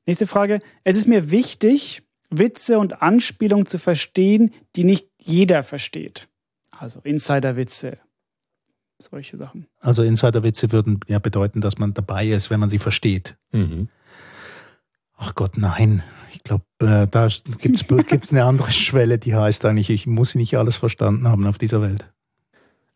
Nächste 0.07 0.27
Frage. 0.27 0.61
Es 0.85 0.97
ist 0.97 1.07
mir 1.07 1.31
wichtig, 1.31 2.03
Witze 2.31 2.79
und 2.79 3.03
Anspielungen 3.03 3.67
zu 3.67 3.79
verstehen, 3.79 4.55
die 4.77 4.85
nicht 4.85 5.09
jeder 5.19 5.63
versteht. 5.63 6.29
Also 6.71 7.01
Insiderwitze, 7.01 7.99
solche 8.99 9.37
Sachen. 9.37 9.67
Also 9.81 10.03
Insiderwitze 10.03 10.73
würden 10.73 11.01
ja 11.09 11.19
bedeuten, 11.19 11.61
dass 11.61 11.79
man 11.79 11.93
dabei 11.93 12.29
ist, 12.29 12.51
wenn 12.51 12.61
man 12.61 12.71
sie 12.71 12.79
versteht. 12.79 13.37
Mhm. 13.53 13.89
Ach 15.17 15.35
Gott, 15.35 15.59
nein. 15.59 16.03
Ich 16.33 16.43
glaube, 16.43 16.65
äh, 16.81 17.07
da 17.07 17.29
gibt 17.59 17.77
es 17.77 18.31
eine 18.33 18.45
andere 18.45 18.71
Schwelle, 18.71 19.19
die 19.19 19.35
heißt 19.35 19.65
eigentlich, 19.67 19.91
ich 19.91 20.07
muss 20.07 20.35
nicht 20.35 20.57
alles 20.57 20.77
verstanden 20.77 21.29
haben 21.29 21.47
auf 21.47 21.59
dieser 21.59 21.83
Welt. 21.83 22.07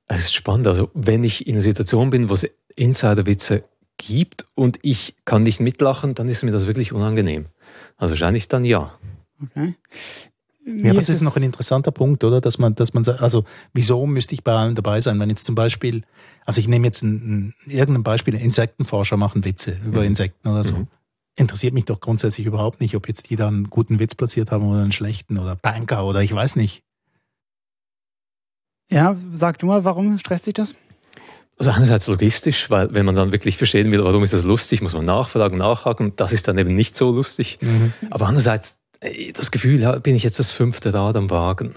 Es 0.07 0.25
ist 0.25 0.35
spannend. 0.35 0.67
Also, 0.67 0.91
wenn 0.95 1.25
ich 1.25 1.47
in 1.47 1.55
einer 1.55 1.63
Situation 1.63 2.11
bin, 2.11 2.29
wo 2.29 2.35
es 2.35 2.49
Insiderwitze 2.77 3.65
gibt 3.97 4.47
und 4.55 4.79
ich 4.83 5.15
kann 5.25 5.43
nicht 5.43 5.61
mitlachen, 5.61 6.15
dann 6.15 6.29
ist 6.29 6.43
mir 6.43 6.53
das 6.53 6.67
wirklich 6.67 6.93
unangenehm. 6.93 7.47
Also 7.97 8.13
wahrscheinlich 8.13 8.49
dann 8.49 8.65
ja. 8.65 8.93
Okay. 9.43 9.75
Ja, 10.67 10.91
aber 10.91 10.95
das 10.95 11.11
ist 11.11 11.21
noch 11.21 11.37
ein 11.37 11.43
interessanter 11.43 11.93
Punkt, 11.93 12.25
oder? 12.25 12.41
Dass 12.41 12.59
man, 12.59 12.75
dass 12.75 12.95
man 12.95 13.05
sagt, 13.05 13.21
also 13.21 13.45
wieso 13.75 14.07
müsste 14.07 14.35
ich 14.35 14.43
bei 14.43 14.53
allen 14.53 14.75
dabei 14.75 15.01
sein, 15.01 15.21
wenn 15.21 15.29
jetzt 15.29 15.45
zum 15.45 15.55
Beispiel, 15.55 16.05
also 16.47 16.59
ich 16.59 16.69
nehme 16.69 16.87
jetzt 16.87 17.03
ein, 17.03 17.15
ein 17.15 17.55
irgendein 17.67 18.03
Beispiel, 18.03 18.35
Insektenforscher 18.35 19.19
machen 19.19 19.45
Witze 19.45 19.79
über 19.85 20.01
mhm. 20.01 20.07
Insekten 20.07 20.49
oder 20.49 20.65
so. 20.65 20.79
Mhm. 20.79 20.89
Interessiert 21.37 21.75
mich 21.75 21.85
doch 21.85 22.01
grundsätzlich 22.01 22.47
überhaupt 22.47 22.81
nicht, 22.81 22.97
ob 22.97 23.09
jetzt 23.09 23.29
die 23.29 23.37
da 23.37 23.49
einen 23.49 23.69
guten 23.69 23.99
Witz 23.99 24.15
platziert 24.15 24.53
haben 24.53 24.67
oder 24.67 24.81
einen 24.81 24.93
schlechten 24.93 25.37
oder 25.37 25.57
Banker 25.57 26.07
oder 26.07 26.23
ich 26.23 26.35
weiß 26.35 26.57
nicht. 26.57 26.83
Ja, 28.91 29.17
sag 29.33 29.59
du 29.59 29.67
mal, 29.67 29.85
warum 29.85 30.17
stresst 30.19 30.47
dich 30.47 30.55
das? 30.55 30.75
Also 31.57 31.71
einerseits 31.71 32.09
logistisch, 32.09 32.69
weil 32.71 32.93
wenn 32.95 33.07
man 33.07 33.15
dann 33.15 33.31
wirklich 33.33 33.57
verstehen 33.57 33.93
will, 33.93 34.03
warum 34.03 34.25
ist 34.25 34.33
das 34.33 34.45
lustig, 34.45 34.83
muss 34.83 34.95
man 34.95 35.05
nachfragen, 35.05 35.57
nachhaken. 35.57 36.15
Das 36.17 36.33
ist 36.33 36.49
dann 36.49 36.59
eben 36.59 36.75
nicht 36.75 36.97
so 36.97 37.11
lustig. 37.11 37.59
Mhm. 37.61 37.93
Aber 38.11 38.27
andererseits 38.27 38.79
das 39.35 39.51
Gefühl, 39.51 40.01
bin 40.01 40.15
ich 40.15 40.23
jetzt 40.23 40.39
das 40.39 40.53
fünfte 40.53 40.93
Rad 40.93 41.17
am 41.17 41.31
Wagen. 41.31 41.75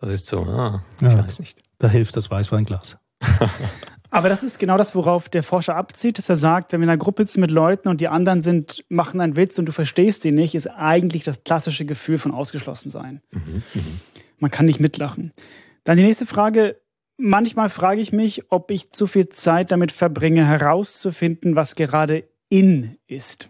Das 0.00 0.10
ist 0.10 0.26
so, 0.26 0.42
ah, 0.42 0.82
ich 1.00 1.06
ja, 1.06 1.18
weiß 1.18 1.40
nicht. 1.40 1.58
Da 1.78 1.88
hilft 1.88 2.16
das 2.16 2.30
Weißweinglas. 2.30 2.98
Aber 4.10 4.28
das 4.28 4.42
ist 4.42 4.58
genau 4.58 4.76
das, 4.76 4.94
worauf 4.94 5.28
der 5.30 5.42
Forscher 5.42 5.74
abzieht, 5.74 6.18
dass 6.18 6.28
er 6.28 6.36
sagt, 6.36 6.72
wenn 6.72 6.80
wir 6.80 6.84
in 6.84 6.90
einer 6.90 6.98
Gruppe 6.98 7.22
sitzen 7.24 7.40
mit 7.40 7.50
Leuten 7.50 7.88
und 7.88 8.00
die 8.00 8.08
anderen 8.08 8.42
sind, 8.42 8.84
machen 8.90 9.20
einen 9.20 9.36
Witz 9.36 9.58
und 9.58 9.66
du 9.66 9.72
verstehst 9.72 10.24
ihn 10.26 10.34
nicht, 10.34 10.54
ist 10.54 10.66
eigentlich 10.66 11.24
das 11.24 11.44
klassische 11.44 11.86
Gefühl 11.86 12.18
von 12.18 12.32
Ausgeschlossensein. 12.32 13.22
Mhm, 13.30 13.62
mh. 13.72 13.82
Man 14.38 14.50
kann 14.50 14.66
nicht 14.66 14.80
mitlachen. 14.80 15.32
Dann 15.84 15.96
die 15.96 16.02
nächste 16.02 16.26
Frage. 16.26 16.76
Manchmal 17.24 17.68
frage 17.68 18.00
ich 18.00 18.10
mich, 18.10 18.50
ob 18.50 18.72
ich 18.72 18.90
zu 18.90 19.06
viel 19.06 19.28
Zeit 19.28 19.70
damit 19.70 19.92
verbringe, 19.92 20.44
herauszufinden, 20.44 21.54
was 21.54 21.76
gerade 21.76 22.28
in 22.48 22.96
ist. 23.06 23.48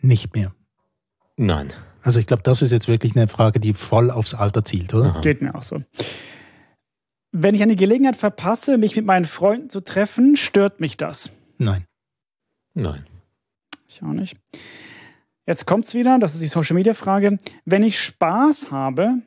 Nicht 0.00 0.34
mehr. 0.34 0.52
Nein. 1.36 1.72
Also 2.02 2.18
ich 2.18 2.26
glaube, 2.26 2.42
das 2.42 2.62
ist 2.62 2.72
jetzt 2.72 2.88
wirklich 2.88 3.14
eine 3.14 3.28
Frage, 3.28 3.60
die 3.60 3.72
voll 3.72 4.10
aufs 4.10 4.34
Alter 4.34 4.64
zielt, 4.64 4.92
oder? 4.94 5.10
Aha. 5.10 5.20
Geht 5.20 5.42
mir 5.42 5.54
auch 5.54 5.62
so. 5.62 5.80
Wenn 7.30 7.54
ich 7.54 7.62
eine 7.62 7.76
Gelegenheit 7.76 8.16
verpasse, 8.16 8.78
mich 8.78 8.96
mit 8.96 9.06
meinen 9.06 9.26
Freunden 9.26 9.70
zu 9.70 9.80
treffen, 9.80 10.34
stört 10.34 10.80
mich 10.80 10.96
das? 10.96 11.30
Nein. 11.58 11.84
Nein. 12.74 13.06
Ich 13.86 14.02
auch 14.02 14.12
nicht. 14.12 14.36
Jetzt 15.46 15.66
kommt 15.66 15.84
es 15.84 15.94
wieder, 15.94 16.18
das 16.18 16.34
ist 16.34 16.42
die 16.42 16.48
Social 16.48 16.74
Media 16.74 16.94
Frage. 16.94 17.38
Wenn 17.64 17.84
ich 17.84 18.00
Spaß 18.00 18.72
habe 18.72 19.22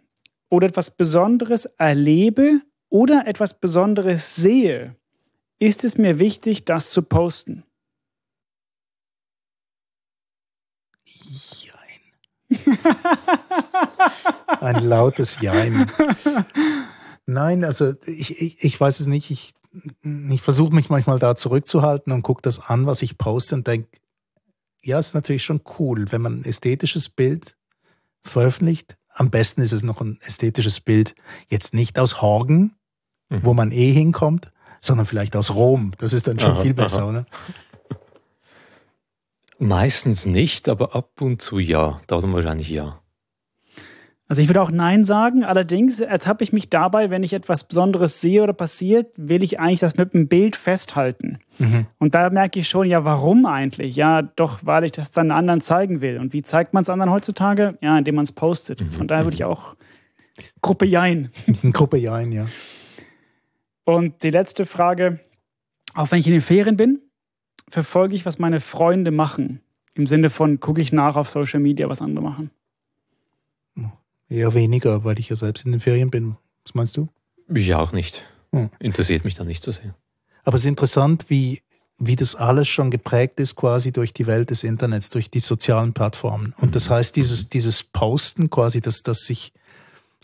oder 0.50 0.68
etwas 0.68 0.92
Besonderes 0.92 1.64
erlebe 1.78 2.60
oder 2.90 3.28
etwas 3.28 3.60
Besonderes 3.60 4.36
sehe, 4.36 4.96
ist 5.60 5.84
es 5.84 5.98
mir 5.98 6.20
wichtig, 6.20 6.66
das 6.66 6.90
zu 6.90 7.04
posten. 7.04 7.64
Ein 14.60 14.84
lautes 14.86 15.40
Jein. 15.42 15.90
Nein, 17.26 17.64
also 17.64 17.94
ich, 18.06 18.42
ich, 18.42 18.64
ich 18.64 18.80
weiß 18.80 19.00
es 19.00 19.08
nicht. 19.08 19.30
Ich, 19.30 19.54
ich 20.04 20.42
versuche 20.42 20.74
mich 20.74 20.90
manchmal 20.90 21.20
da 21.20 21.36
zurückzuhalten 21.36 22.12
und 22.12 22.24
gucke 22.24 22.42
das 22.42 22.60
an, 22.60 22.88
was 22.88 23.04
ich 23.04 23.18
poste 23.18 23.56
und 23.56 23.68
denke, 23.68 23.90
ja, 24.82 24.98
ist 24.98 25.14
natürlich 25.14 25.44
schon 25.44 25.62
cool, 25.78 26.12
wenn 26.12 26.22
man 26.22 26.40
ein 26.40 26.46
ästhetisches 26.46 27.10
Bild 27.10 27.56
veröffentlicht. 28.22 28.98
Am 29.10 29.30
besten 29.30 29.62
ist 29.62 29.74
es 29.74 29.84
noch 29.84 30.02
ein 30.02 30.20
ästhetisches 30.22 30.80
Bild, 30.80 31.14
jetzt 31.50 31.74
nicht 31.74 32.00
aus 32.00 32.22
Horgen, 32.22 32.79
mhm. 33.30 33.40
wo 33.44 33.54
man 33.54 33.72
eh 33.72 33.92
hinkommt, 33.92 34.52
sondern 34.82 35.06
vielleicht 35.06 35.36
aus 35.36 35.54
Rom. 35.54 35.92
Das 35.98 36.14
ist 36.14 36.28
dann 36.28 36.40
schon 36.40 36.52
aha, 36.52 36.62
viel 36.62 36.74
besser, 36.74 37.04
aha. 37.04 37.10
oder? 37.10 37.26
Meistens 39.60 40.26
nicht, 40.26 40.70
aber 40.70 40.96
ab 40.96 41.22
und 41.22 41.42
zu 41.42 41.60
ja. 41.60 42.00
Darum 42.08 42.34
wahrscheinlich 42.34 42.70
ja. 42.70 43.00
Also 44.30 44.44
ich 44.44 44.48
würde 44.48 44.62
auch 44.62 44.70
Nein 44.70 45.06
sagen, 45.06 45.44
allerdings 45.44 46.00
ertappe 46.00 46.44
ich 46.44 46.54
mich 46.54 46.70
dabei, 46.70 47.10
wenn 47.10 47.24
ich 47.24 47.34
etwas 47.34 47.64
Besonderes 47.64 48.22
sehe 48.22 48.44
oder 48.44 48.54
passiert, 48.54 49.08
will 49.18 49.42
ich 49.42 49.60
eigentlich 49.60 49.80
das 49.80 49.98
mit 49.98 50.14
einem 50.14 50.28
Bild 50.28 50.56
festhalten. 50.56 51.40
Mhm. 51.58 51.88
Und 51.98 52.14
da 52.14 52.30
merke 52.30 52.60
ich 52.60 52.70
schon, 52.70 52.88
ja, 52.88 53.04
warum 53.04 53.48
eigentlich? 53.48 53.96
Ja, 53.96 54.22
doch, 54.22 54.60
weil 54.62 54.84
ich 54.84 54.92
das 54.92 55.10
dann 55.10 55.32
anderen 55.32 55.62
zeigen 55.62 56.00
will. 56.02 56.20
Und 56.20 56.32
wie 56.32 56.44
zeigt 56.44 56.76
man 56.76 56.84
es 56.84 56.90
anderen 56.90 57.12
heutzutage? 57.12 57.80
Ja, 57.82 57.98
indem 57.98 58.16
man 58.16 58.24
es 58.24 58.32
postet. 58.32 58.82
Mhm. 58.82 58.92
Von 58.92 59.08
daher 59.08 59.26
würde 59.26 59.34
ich 59.34 59.42
mhm. 59.42 59.48
auch 59.48 59.76
Gruppe 60.62 60.86
Jein. 60.86 61.32
Gruppe 61.74 61.98
Jein, 61.98 62.32
ja. 62.32 62.46
Und 63.96 64.24
die 64.24 64.30
letzte 64.30 64.66
Frage, 64.66 65.20
auch 65.94 66.12
wenn 66.12 66.20
ich 66.20 66.28
in 66.28 66.34
den 66.34 66.42
Ferien 66.42 66.78
bin, 66.78 67.00
verfolge 67.70 68.16
ich, 68.16 68.26
was 68.26 68.40
meine 68.40 68.60
Freunde 68.60 69.12
machen. 69.12 69.62
Im 69.94 70.08
Sinne 70.08 70.30
von, 70.30 70.60
gucke 70.60 70.82
ich 70.82 70.94
nach 70.94 71.16
auf 71.16 71.30
Social 71.30 71.60
Media, 71.60 71.90
was 71.90 72.02
andere 72.02 72.24
machen. 72.24 72.52
Eher 74.30 74.54
weniger, 74.54 75.04
weil 75.04 75.20
ich 75.20 75.30
ja 75.30 75.36
selbst 75.36 75.66
in 75.66 75.72
den 75.72 75.82
Ferien 75.82 76.12
bin. 76.12 76.36
Was 76.64 76.76
meinst 76.76 76.96
du? 76.98 77.10
Ich 77.54 77.74
auch 77.74 77.92
nicht. 77.92 78.26
Hm. 78.52 78.70
Interessiert 78.80 79.26
mich 79.26 79.34
da 79.34 79.44
nicht 79.44 79.64
so 79.64 79.72
sehr. 79.72 79.96
Aber 80.44 80.56
es 80.56 80.62
ist 80.64 80.70
interessant, 80.70 81.26
wie, 81.30 81.62
wie 81.98 82.16
das 82.16 82.36
alles 82.36 82.68
schon 82.68 82.92
geprägt 82.92 83.40
ist, 83.40 83.56
quasi 83.56 83.92
durch 83.92 84.14
die 84.14 84.28
Welt 84.28 84.52
des 84.52 84.64
Internets, 84.64 85.10
durch 85.10 85.32
die 85.32 85.40
sozialen 85.40 85.94
Plattformen. 85.94 86.54
Und 86.58 86.76
das 86.76 86.90
mhm. 86.90 86.94
heißt, 86.94 87.16
dieses, 87.16 87.50
dieses 87.50 87.84
Posten 87.84 88.50
quasi, 88.50 88.82
dass, 88.82 89.02
dass 89.02 89.26
sich, 89.26 89.52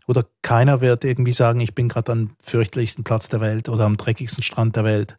oder 0.07 0.25
keiner 0.41 0.81
wird 0.81 1.03
irgendwie 1.03 1.31
sagen, 1.31 1.59
ich 1.59 1.73
bin 1.73 1.89
gerade 1.89 2.11
am 2.11 2.35
fürchterlichsten 2.39 3.03
Platz 3.03 3.29
der 3.29 3.41
Welt 3.41 3.69
oder 3.69 3.85
am 3.85 3.97
dreckigsten 3.97 4.43
Strand 4.43 4.75
der 4.75 4.83
Welt. 4.83 5.17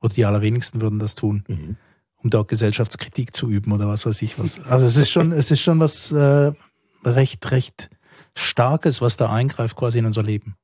Oder 0.00 0.14
die 0.14 0.24
allerwenigsten 0.24 0.80
würden 0.80 1.00
das 1.00 1.16
tun, 1.16 1.44
mhm. 1.48 1.76
um 2.16 2.30
dort 2.30 2.48
Gesellschaftskritik 2.48 3.34
zu 3.34 3.50
üben 3.50 3.72
oder 3.72 3.88
was 3.88 4.06
weiß 4.06 4.22
ich 4.22 4.38
was. 4.38 4.64
Also 4.66 4.86
es 4.86 4.96
ist 4.96 5.10
schon, 5.10 5.32
es 5.32 5.50
ist 5.50 5.60
schon 5.60 5.80
was 5.80 6.12
äh, 6.12 6.52
recht, 7.04 7.50
recht 7.50 7.90
Starkes, 8.36 9.00
was 9.00 9.16
da 9.16 9.32
eingreift 9.32 9.76
quasi 9.76 9.98
in 9.98 10.06
unser 10.06 10.22
Leben. 10.22 10.54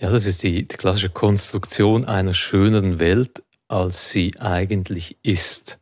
Ja, 0.00 0.10
das 0.10 0.26
ist 0.26 0.42
die, 0.42 0.66
die 0.66 0.76
klassische 0.76 1.10
Konstruktion 1.10 2.04
einer 2.04 2.34
schöneren 2.34 2.98
Welt, 2.98 3.44
als 3.68 4.10
sie 4.10 4.38
eigentlich 4.38 5.18
ist. 5.22 5.78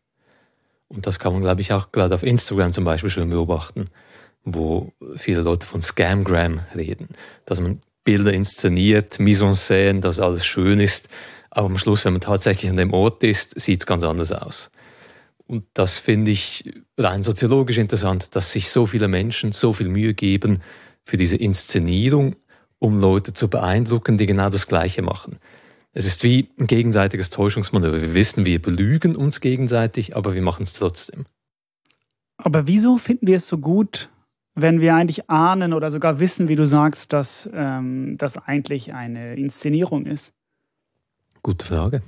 Und 0.88 1.06
das 1.06 1.18
kann 1.18 1.32
man, 1.32 1.42
glaube 1.42 1.60
ich, 1.60 1.72
auch 1.72 1.92
gerade 1.92 2.14
auf 2.14 2.22
Instagram 2.22 2.72
zum 2.72 2.84
Beispiel 2.84 3.10
schon 3.10 3.30
beobachten, 3.30 3.86
wo 4.46 4.92
viele 5.16 5.42
Leute 5.42 5.66
von 5.66 5.82
Scamgram 5.82 6.60
reden, 6.74 7.08
dass 7.44 7.60
man 7.60 7.80
Bilder 8.04 8.32
inszeniert, 8.32 9.18
Mise 9.18 9.44
en 9.44 9.54
scène, 9.54 10.00
dass 10.00 10.20
alles 10.20 10.46
schön 10.46 10.80
ist, 10.80 11.08
aber 11.50 11.66
am 11.66 11.78
Schluss, 11.78 12.04
wenn 12.04 12.12
man 12.12 12.20
tatsächlich 12.20 12.70
an 12.70 12.76
dem 12.76 12.92
Ort 12.92 13.22
ist, 13.24 13.60
sieht 13.60 13.80
es 13.80 13.86
ganz 13.86 14.04
anders 14.04 14.30
aus. 14.30 14.70
Und 15.46 15.64
das 15.74 15.98
finde 15.98 16.30
ich 16.30 16.72
rein 16.96 17.22
soziologisch 17.22 17.78
interessant, 17.78 18.34
dass 18.36 18.52
sich 18.52 18.70
so 18.70 18.86
viele 18.86 19.08
Menschen 19.08 19.52
so 19.52 19.72
viel 19.72 19.88
Mühe 19.88 20.14
geben 20.14 20.60
für 21.04 21.16
diese 21.16 21.36
Inszenierung, 21.36 22.36
um 22.78 22.98
Leute 23.00 23.32
zu 23.32 23.48
beeindrucken, 23.48 24.18
die 24.18 24.26
genau 24.26 24.50
das 24.50 24.68
Gleiche 24.68 25.02
machen. 25.02 25.38
Es 25.92 26.04
ist 26.04 26.22
wie 26.22 26.50
ein 26.58 26.66
gegenseitiges 26.66 27.30
Täuschungsmanöver. 27.30 28.00
Wir 28.00 28.14
wissen, 28.14 28.44
wir 28.44 28.60
belügen 28.60 29.16
uns 29.16 29.40
gegenseitig, 29.40 30.14
aber 30.14 30.34
wir 30.34 30.42
machen 30.42 30.64
es 30.64 30.74
trotzdem. 30.74 31.24
Aber 32.36 32.66
wieso 32.66 32.98
finden 32.98 33.26
wir 33.26 33.36
es 33.36 33.48
so 33.48 33.58
gut, 33.58 34.10
wenn 34.56 34.80
wir 34.80 34.94
eigentlich 34.94 35.30
ahnen 35.30 35.72
oder 35.72 35.90
sogar 35.90 36.18
wissen, 36.18 36.48
wie 36.48 36.56
du 36.56 36.66
sagst, 36.66 37.12
dass 37.12 37.48
ähm, 37.54 38.16
das 38.18 38.38
eigentlich 38.38 38.94
eine 38.94 39.36
Inszenierung 39.36 40.06
ist? 40.06 40.34
Gute 41.42 41.66
Frage. 41.66 42.02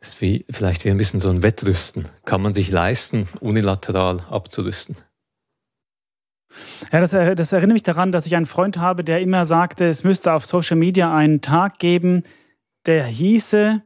Das 0.00 0.10
ist 0.10 0.20
wie, 0.20 0.44
vielleicht 0.50 0.84
wie 0.84 0.90
ein 0.90 0.98
bisschen 0.98 1.20
so 1.20 1.30
ein 1.30 1.42
Wettrüsten. 1.42 2.06
Kann 2.24 2.42
man 2.42 2.52
sich 2.52 2.70
leisten, 2.70 3.28
unilateral 3.40 4.20
abzurüsten? 4.28 4.96
Ja, 6.92 7.00
das, 7.00 7.10
das 7.10 7.52
erinnert 7.52 7.74
mich 7.74 7.82
daran, 7.82 8.12
dass 8.12 8.26
ich 8.26 8.34
einen 8.34 8.46
Freund 8.46 8.78
habe, 8.78 9.04
der 9.04 9.20
immer 9.20 9.46
sagte, 9.46 9.86
es 9.86 10.04
müsste 10.04 10.32
auf 10.32 10.44
Social 10.44 10.76
Media 10.76 11.14
einen 11.14 11.42
Tag 11.42 11.78
geben, 11.78 12.24
der 12.86 13.04
hieße 13.04 13.82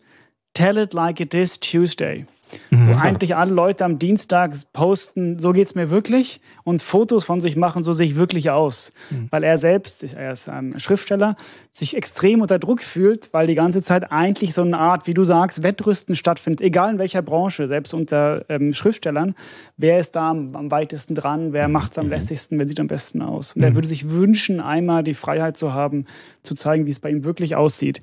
Tell 0.55 0.79
it 0.79 0.95
like 0.95 1.21
it 1.21 1.35
is 1.35 1.61
Tuesday. 1.61 2.27
Mhm. 2.71 2.89
Wo 2.89 2.95
eigentlich 2.97 3.37
alle 3.37 3.53
Leute 3.53 3.85
am 3.85 3.99
Dienstag 3.99 4.53
posten, 4.73 5.39
so 5.39 5.53
geht 5.53 5.67
es 5.67 5.75
mir 5.75 5.91
wirklich 5.91 6.41
und 6.65 6.83
Fotos 6.83 7.25
von 7.25 7.41
sich 7.41 7.57
machen, 7.57 7.83
so 7.83 7.93
sehe 7.93 8.07
ich 8.07 8.17
wirklich 8.17 8.51
aus. 8.51 8.93
Mhm. 9.11 9.29
Weil 9.31 9.45
er 9.45 9.59
selbst, 9.59 10.03
er 10.15 10.33
ist 10.33 10.49
ein 10.49 10.79
Schriftsteller, 10.79 11.37
sich 11.73 11.97
extrem 11.97 12.41
unter 12.43 12.59
Druck 12.59 12.83
fühlt, 12.83 13.33
weil 13.33 13.47
die 13.47 13.55
ganze 13.55 13.83
Zeit 13.83 14.11
eigentlich 14.11 14.55
so 14.55 14.63
eine 14.63 14.79
Art, 14.79 15.07
wie 15.07 15.15
du 15.15 15.25
sagst, 15.25 15.63
Wettrüsten 15.63 16.15
stattfindet, 16.15 16.61
egal 16.61 16.93
in 16.93 16.99
welcher 16.99 17.23
Branche, 17.23 17.69
selbst 17.69 17.95
unter 17.95 18.45
ähm, 18.49 18.73
Schriftstellern. 18.73 19.35
Wer 19.77 20.01
ist 20.01 20.17
da 20.17 20.31
am, 20.31 20.49
am 20.55 20.71
weitesten 20.71 21.15
dran? 21.15 21.53
Wer 21.53 21.69
mhm. 21.69 21.73
macht 21.73 21.93
es 21.93 21.99
am 21.99 22.07
mhm. 22.07 22.13
lässigsten? 22.13 22.59
Wer 22.59 22.69
sieht 22.69 22.81
am 22.81 22.89
besten 22.89 23.23
aus? 23.23 23.55
Und 23.55 23.63
er 23.63 23.71
mhm. 23.71 23.75
würde 23.77 23.89
sich 23.89 24.11
wünschen, 24.11 24.61
einmal 24.61 25.05
die 25.05 25.15
Freiheit 25.15 25.57
zu 25.57 25.73
haben, 25.73 26.07
zu 26.43 26.55
zeigen, 26.55 26.87
wie 26.87 26.91
es 26.91 27.01
bei 27.01 27.11
ihm 27.11 27.25
wirklich 27.25 27.57
aussieht. 27.57 28.01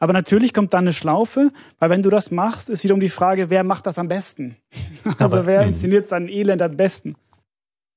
Aber 0.00 0.12
natürlich 0.12 0.52
kommt 0.52 0.74
dann 0.74 0.84
eine 0.84 0.92
Schlaufe, 0.92 1.52
weil 1.78 1.90
wenn 1.90 2.02
du 2.02 2.10
das 2.10 2.30
machst, 2.30 2.68
ist 2.70 2.82
wiederum 2.82 3.00
die 3.00 3.10
Frage, 3.10 3.50
wer 3.50 3.62
macht 3.62 3.86
das 3.86 3.98
am 3.98 4.08
besten? 4.08 4.56
Also 5.18 5.36
Aber- 5.36 5.46
wer 5.46 5.62
inszeniert 5.62 6.08
sein 6.08 6.28
Elend 6.28 6.62
am 6.62 6.76
besten? 6.76 7.14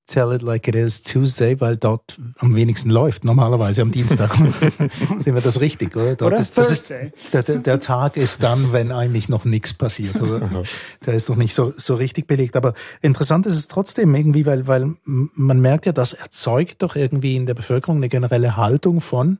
Tell 0.05 0.33
it 0.33 0.41
like 0.41 0.67
it 0.67 0.75
is 0.75 1.01
Tuesday, 1.01 1.61
weil 1.61 1.77
dort 1.77 2.17
am 2.39 2.55
wenigsten 2.55 2.89
läuft. 2.89 3.23
Normalerweise 3.23 3.81
am 3.81 3.91
Dienstag. 3.91 4.35
Sehen 5.17 5.33
wir 5.33 5.41
das 5.41 5.61
richtig, 5.61 5.95
oder? 5.95 6.17
Dort 6.17 6.33
Oder 6.33 6.41
ist, 6.41 6.57
das 6.57 6.71
ist, 6.71 6.87
Thursday. 6.89 7.13
der, 7.31 7.59
der, 7.59 7.79
Tag 7.79 8.17
ist 8.17 8.43
dann, 8.43 8.73
wenn 8.73 8.91
eigentlich 8.91 9.29
noch 9.29 9.45
nichts 9.45 9.73
passiert. 9.73 10.21
Oder? 10.21 10.63
Der 11.05 11.13
ist 11.13 11.29
noch 11.29 11.37
nicht 11.37 11.53
so, 11.55 11.71
so 11.77 11.95
richtig 11.95 12.27
belegt. 12.27 12.57
Aber 12.57 12.73
interessant 13.01 13.45
ist 13.45 13.55
es 13.55 13.69
trotzdem 13.69 14.13
irgendwie, 14.13 14.45
weil, 14.45 14.67
weil 14.67 14.93
man 15.05 15.61
merkt 15.61 15.85
ja, 15.85 15.93
das 15.93 16.11
erzeugt 16.11 16.81
doch 16.83 16.97
irgendwie 16.97 17.37
in 17.37 17.45
der 17.45 17.53
Bevölkerung 17.53 17.95
eine 17.97 18.09
generelle 18.09 18.57
Haltung 18.57 18.99
von, 18.99 19.39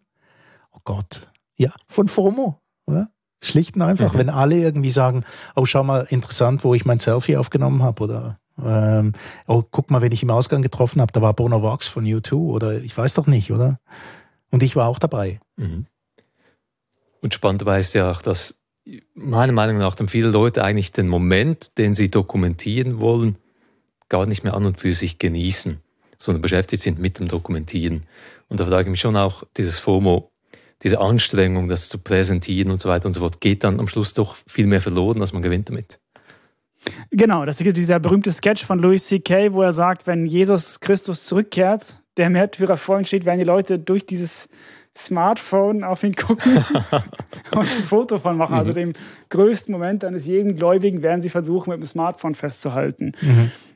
oh 0.71 0.79
Gott, 0.85 1.27
ja, 1.57 1.71
von 1.87 2.07
FOMO, 2.07 2.59
oder? 2.85 3.09
Schlicht 3.41 3.75
und 3.75 3.81
einfach, 3.81 4.13
Mhm. 4.13 4.17
wenn 4.19 4.29
alle 4.29 4.55
irgendwie 4.57 4.91
sagen, 4.91 5.25
oh, 5.55 5.65
schau 5.65 5.83
mal, 5.83 6.07
interessant, 6.09 6.63
wo 6.63 6.73
ich 6.73 6.85
mein 6.85 6.99
Selfie 6.99 7.35
aufgenommen 7.37 7.83
habe, 7.83 8.03
oder 8.03 8.39
ähm, 8.63 9.13
oh, 9.47 9.63
guck 9.69 9.91
mal, 9.91 10.01
wen 10.01 10.11
ich 10.11 10.23
im 10.23 10.29
Ausgang 10.29 10.61
getroffen 10.61 11.01
habe, 11.01 11.11
da 11.11 11.21
war 11.21 11.33
Bono 11.33 11.61
Vox 11.61 11.87
von 11.87 12.05
U2, 12.05 12.35
oder 12.35 12.81
ich 12.81 12.97
weiß 12.97 13.15
doch 13.15 13.27
nicht, 13.27 13.51
oder? 13.51 13.79
Und 14.51 14.63
ich 14.63 14.75
war 14.75 14.87
auch 14.87 14.99
dabei. 14.99 15.39
Mhm. 15.57 15.87
Und 17.21 17.33
spannend 17.33 17.61
dabei 17.61 17.79
ist 17.79 17.93
ja 17.93 18.11
auch, 18.11 18.21
dass 18.21 18.59
meiner 19.13 19.53
Meinung 19.53 19.77
nach 19.77 19.95
dann 19.95 20.09
viele 20.09 20.29
Leute 20.29 20.63
eigentlich 20.63 20.91
den 20.91 21.07
Moment, 21.07 21.77
den 21.77 21.95
sie 21.95 22.11
dokumentieren 22.11 22.99
wollen, 22.99 23.37
gar 24.09 24.25
nicht 24.25 24.43
mehr 24.43 24.53
an 24.53 24.65
und 24.65 24.79
für 24.79 24.93
sich 24.93 25.19
genießen, 25.19 25.79
sondern 26.17 26.41
beschäftigt 26.41 26.83
sind 26.83 26.99
mit 26.99 27.19
dem 27.19 27.27
Dokumentieren. 27.27 28.03
Und 28.49 28.59
da 28.59 28.65
frage 28.65 28.83
ich 28.83 28.91
mich 28.91 28.99
schon 29.01 29.15
auch, 29.15 29.43
dieses 29.57 29.79
FOMO, 29.79 30.32
diese 30.81 30.99
Anstrengung, 30.99 31.67
das 31.67 31.89
zu 31.89 31.97
präsentieren 31.97 32.71
und 32.71 32.81
so 32.81 32.89
weiter 32.89 33.05
und 33.05 33.13
so 33.13 33.21
fort, 33.21 33.39
geht 33.39 33.63
dann 33.63 33.79
am 33.79 33.87
Schluss 33.87 34.13
doch 34.13 34.35
viel 34.47 34.67
mehr 34.67 34.81
verloren, 34.81 35.21
als 35.21 35.33
man 35.33 35.41
gewinnt 35.41 35.69
damit. 35.69 35.99
Genau, 37.11 37.45
das 37.45 37.61
ist 37.61 37.77
dieser 37.77 37.99
berühmte 37.99 38.31
Sketch 38.31 38.65
von 38.65 38.79
Louis 38.79 39.05
C.K., 39.05 39.53
wo 39.53 39.61
er 39.61 39.73
sagt, 39.73 40.07
wenn 40.07 40.25
Jesus 40.25 40.79
Christus 40.79 41.23
zurückkehrt, 41.23 41.99
der 42.17 42.29
Märtyrer 42.29 42.77
vor 42.77 42.99
ihm 42.99 43.05
steht, 43.05 43.25
werden 43.25 43.39
die 43.39 43.45
Leute 43.45 43.79
durch 43.79 44.05
dieses 44.05 44.49
Smartphone 44.95 45.83
auf 45.83 46.03
ihn 46.03 46.13
gucken 46.13 46.57
und 47.51 47.61
ein 47.61 47.65
Foto 47.65 48.19
von 48.19 48.37
machen. 48.37 48.55
Also 48.55 48.73
dem 48.73 48.93
größten 49.29 49.71
Moment 49.71 50.03
eines 50.03 50.25
jeden 50.25 50.55
Gläubigen 50.55 51.01
werden 51.01 51.21
sie 51.21 51.29
versuchen, 51.29 51.71
mit 51.71 51.79
dem 51.79 51.85
Smartphone 51.85 52.35
festzuhalten. 52.35 53.13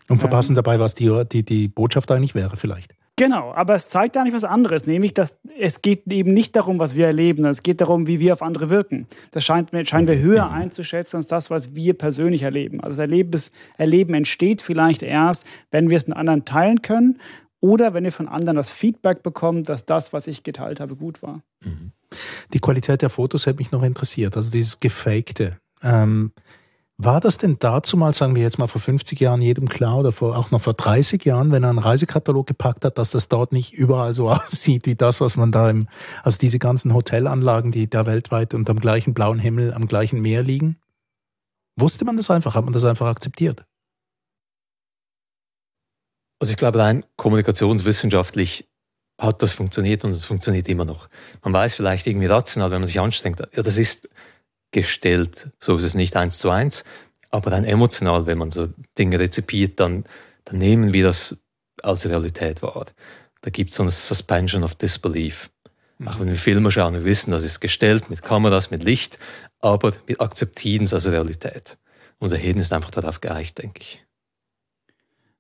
Und 0.09 0.19
verpassen 0.19 0.55
dabei, 0.55 0.79
was 0.79 0.93
die, 0.93 1.23
die, 1.31 1.43
die 1.43 1.67
Botschaft 1.67 2.11
eigentlich 2.11 2.35
wäre, 2.35 2.55
vielleicht. 2.55 2.93
Genau, 3.19 3.51
aber 3.51 3.73
es 3.73 3.89
zeigt 3.89 4.15
eigentlich 4.15 4.35
was 4.35 4.43
anderes, 4.43 4.85
nämlich, 4.85 5.13
dass 5.13 5.39
es 5.59 5.81
geht 5.81 6.03
eben 6.11 6.33
nicht 6.35 6.55
darum, 6.55 6.77
was 6.77 6.95
wir 6.95 7.07
erleben, 7.07 7.37
sondern 7.37 7.51
es 7.51 7.63
geht 7.63 7.81
darum, 7.81 8.05
wie 8.05 8.19
wir 8.19 8.31
auf 8.31 8.43
andere 8.43 8.69
wirken. 8.69 9.07
Das 9.31 9.43
scheint, 9.43 9.73
mir- 9.73 9.85
scheinen 9.85 10.07
wir 10.07 10.19
höher 10.19 10.51
einzuschätzen 10.51 11.17
als 11.17 11.25
das, 11.25 11.49
was 11.49 11.73
wir 11.73 11.95
persönlich 11.97 12.43
erleben. 12.43 12.79
Also 12.79 12.91
das 12.97 12.99
Erleben, 12.99 13.31
das 13.31 13.51
Erleben 13.77 14.13
entsteht 14.13 14.61
vielleicht 14.61 15.01
erst, 15.01 15.45
wenn 15.71 15.89
wir 15.89 15.97
es 15.97 16.05
mit 16.07 16.15
anderen 16.15 16.45
teilen 16.45 16.83
können 16.83 17.19
oder 17.59 17.95
wenn 17.95 18.03
wir 18.03 18.11
von 18.11 18.27
anderen 18.27 18.55
das 18.55 18.69
Feedback 18.69 19.23
bekommen, 19.23 19.63
dass 19.63 19.85
das, 19.87 20.13
was 20.13 20.27
ich 20.27 20.43
geteilt 20.43 20.79
habe, 20.79 20.95
gut 20.95 21.23
war. 21.23 21.41
Die 22.53 22.59
Qualität 22.59 23.01
der 23.01 23.09
Fotos 23.09 23.47
hätte 23.47 23.57
mich 23.57 23.71
noch 23.71 23.81
interessiert, 23.81 24.37
also 24.37 24.51
dieses 24.51 24.79
Gefakte. 24.79 25.57
Ähm, 25.81 26.31
war 26.99 27.19
das 27.19 27.37
denn 27.37 27.57
dazu 27.59 27.95
mal, 27.95 28.11
sagen 28.11 28.35
wir 28.35 28.41
jetzt 28.41 28.57
mal 28.57 28.67
vor 28.67 28.81
50 28.81 29.19
Jahren 29.19 29.41
jedem 29.41 29.69
klar 29.69 29.99
oder 29.99 30.11
vor, 30.11 30.35
auch 30.35 30.49
noch 30.49 30.61
vor 30.61 30.73
30 30.73 31.23
Jahren, 31.25 31.51
wenn 31.51 31.63
er 31.63 31.69
einen 31.69 31.77
Reisekatalog 31.77 32.47
gepackt 32.47 32.83
hat, 32.85 32.97
dass 32.97 33.11
das 33.11 33.29
dort 33.29 33.51
nicht 33.51 33.73
überall 33.73 34.15
so 34.15 34.29
aussieht 34.31 34.87
wie 34.87 34.95
das, 34.95 35.21
was 35.21 35.37
man 35.37 35.51
da 35.51 35.69
im, 35.69 35.87
also 36.23 36.39
diese 36.39 36.57
ganzen 36.57 36.93
Hotelanlagen, 36.93 37.71
die 37.71 37.87
da 37.87 38.07
weltweit 38.07 38.55
unter 38.55 38.73
dem 38.73 38.79
gleichen 38.79 39.13
blauen 39.13 39.37
Himmel 39.37 39.73
am 39.73 39.87
gleichen 39.87 40.21
Meer 40.21 40.41
liegen? 40.41 40.79
Wusste 41.79 42.05
man 42.05 42.17
das 42.17 42.31
einfach? 42.31 42.55
Hat 42.55 42.63
man 42.63 42.73
das 42.73 42.83
einfach 42.83 43.07
akzeptiert? 43.07 43.63
Also 46.39 46.51
ich 46.51 46.57
glaube, 46.57 46.79
rein 46.79 47.05
kommunikationswissenschaftlich 47.15 48.67
hat 49.19 49.43
das 49.43 49.53
funktioniert 49.53 50.03
und 50.03 50.11
es 50.11 50.25
funktioniert 50.25 50.67
immer 50.67 50.85
noch. 50.85 51.09
Man 51.43 51.53
weiß 51.53 51.75
vielleicht 51.75 52.07
irgendwie 52.07 52.27
rational, 52.27 52.71
wenn 52.71 52.81
man 52.81 52.87
sich 52.87 52.99
anstrengt, 52.99 53.39
ja, 53.39 53.63
das 53.63 53.77
ist 53.77 54.09
gestellt, 54.71 55.49
so 55.59 55.77
ist 55.77 55.83
es 55.83 55.93
nicht 55.93 56.15
eins 56.15 56.37
zu 56.37 56.49
eins, 56.49 56.83
aber 57.29 57.49
dann 57.49 57.63
emotional, 57.63 58.25
wenn 58.25 58.37
man 58.37 58.51
so 58.51 58.69
Dinge 58.97 59.19
rezipiert, 59.19 59.79
dann, 59.79 60.05
dann 60.45 60.57
nehmen 60.57 60.93
wir 60.93 61.03
das 61.03 61.37
als 61.83 62.07
Realität 62.07 62.61
wahr. 62.61 62.85
Da 63.41 63.49
gibt 63.49 63.71
es 63.71 63.77
so 63.77 63.83
eine 63.83 63.91
Suspension 63.91 64.63
of 64.63 64.75
Disbelief. 64.75 65.49
Auch 66.05 66.19
wenn 66.19 66.27
wir 66.27 66.35
Filme 66.35 66.69
schauen, 66.71 66.93
wir 66.93 67.05
wissen, 67.05 67.31
das 67.31 67.43
ist 67.43 67.59
gestellt 67.59 68.09
mit 68.09 68.21
Kameras, 68.21 68.69
mit 68.69 68.83
Licht, 68.83 69.17
aber 69.59 69.93
wir 70.05 70.21
akzeptieren 70.21 70.83
es 70.83 70.93
als 70.93 71.07
Realität. 71.07 71.77
Unser 72.19 72.37
Hirn 72.37 72.59
ist 72.59 72.71
einfach 72.71 72.91
darauf 72.91 73.19
geeicht, 73.21 73.57
denke 73.57 73.81
ich. 73.81 74.06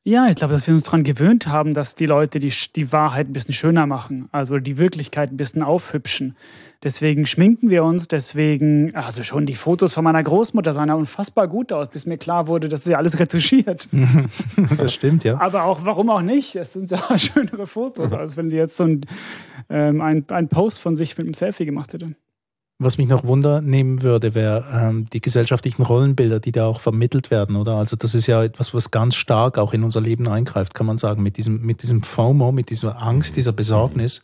Ja, 0.07 0.29
ich 0.29 0.37
glaube, 0.37 0.53
dass 0.53 0.65
wir 0.65 0.73
uns 0.73 0.83
daran 0.83 1.03
gewöhnt 1.03 1.47
haben, 1.47 1.73
dass 1.73 1.93
die 1.93 2.05
Leute 2.05 2.39
die, 2.39 2.53
die 2.77 2.93
Wahrheit 2.93 3.27
ein 3.27 3.33
bisschen 3.33 3.53
schöner 3.53 3.87
machen, 3.87 4.29
also 4.31 4.57
die 4.57 4.77
Wirklichkeit 4.77 5.33
ein 5.33 5.35
bisschen 5.35 5.63
aufhübschen. 5.63 6.37
Deswegen 6.81 7.25
schminken 7.25 7.69
wir 7.69 7.83
uns, 7.83 8.07
deswegen, 8.07 8.95
also 8.95 9.23
schon 9.23 9.45
die 9.45 9.55
Fotos 9.55 9.95
von 9.95 10.05
meiner 10.05 10.23
Großmutter 10.23 10.71
sahen 10.71 10.87
ja 10.87 10.95
unfassbar 10.95 11.49
gut 11.49 11.73
aus, 11.73 11.89
bis 11.89 12.05
mir 12.05 12.17
klar 12.17 12.47
wurde, 12.47 12.69
das 12.69 12.85
ist 12.85 12.87
ja 12.89 12.97
alles 12.97 13.19
retuschiert. 13.19 13.89
Das 14.77 14.93
stimmt, 14.93 15.25
ja. 15.25 15.41
Aber 15.41 15.65
auch, 15.65 15.83
warum 15.83 16.09
auch 16.09 16.21
nicht? 16.21 16.55
Es 16.55 16.71
sind 16.71 16.89
ja 16.89 16.99
schönere 17.17 17.67
Fotos, 17.67 18.13
als 18.13 18.37
wenn 18.37 18.49
sie 18.49 18.55
jetzt 18.55 18.77
so 18.77 18.85
ein, 18.85 19.01
ähm, 19.69 19.99
ein, 19.99 20.23
ein 20.29 20.47
Post 20.47 20.79
von 20.79 20.95
sich 20.95 21.17
mit 21.17 21.27
einem 21.27 21.33
Selfie 21.33 21.65
gemacht 21.65 21.91
hätte. 21.91 22.15
Was 22.79 22.99
mich 22.99 23.07
noch 23.07 23.23
Wunder 23.23 23.61
nehmen 23.61 24.03
würde, 24.03 24.35
wäre 24.35 24.63
ähm, 24.71 25.07
die 25.11 25.19
gesellschaftlichen 25.19 25.81
Rollenbilder, 25.81 26.39
die 26.39 26.51
da 26.51 26.67
auch 26.67 26.79
vermittelt 26.79 27.31
werden, 27.31 27.55
oder? 27.55 27.75
Also 27.75 27.95
das 27.95 28.13
ist 28.13 28.27
ja 28.27 28.43
etwas, 28.43 28.73
was 28.75 28.91
ganz 28.91 29.15
stark 29.15 29.57
auch 29.57 29.73
in 29.73 29.83
unser 29.83 29.99
Leben 29.99 30.27
eingreift, 30.27 30.75
kann 30.75 30.85
man 30.85 30.99
sagen, 30.99 31.23
mit 31.23 31.37
diesem, 31.37 31.61
mit 31.61 31.81
diesem 31.81 32.03
FOMO, 32.03 32.51
mit 32.51 32.69
dieser 32.69 33.01
Angst, 33.01 33.35
dieser 33.35 33.51
Besorgnis. 33.51 34.23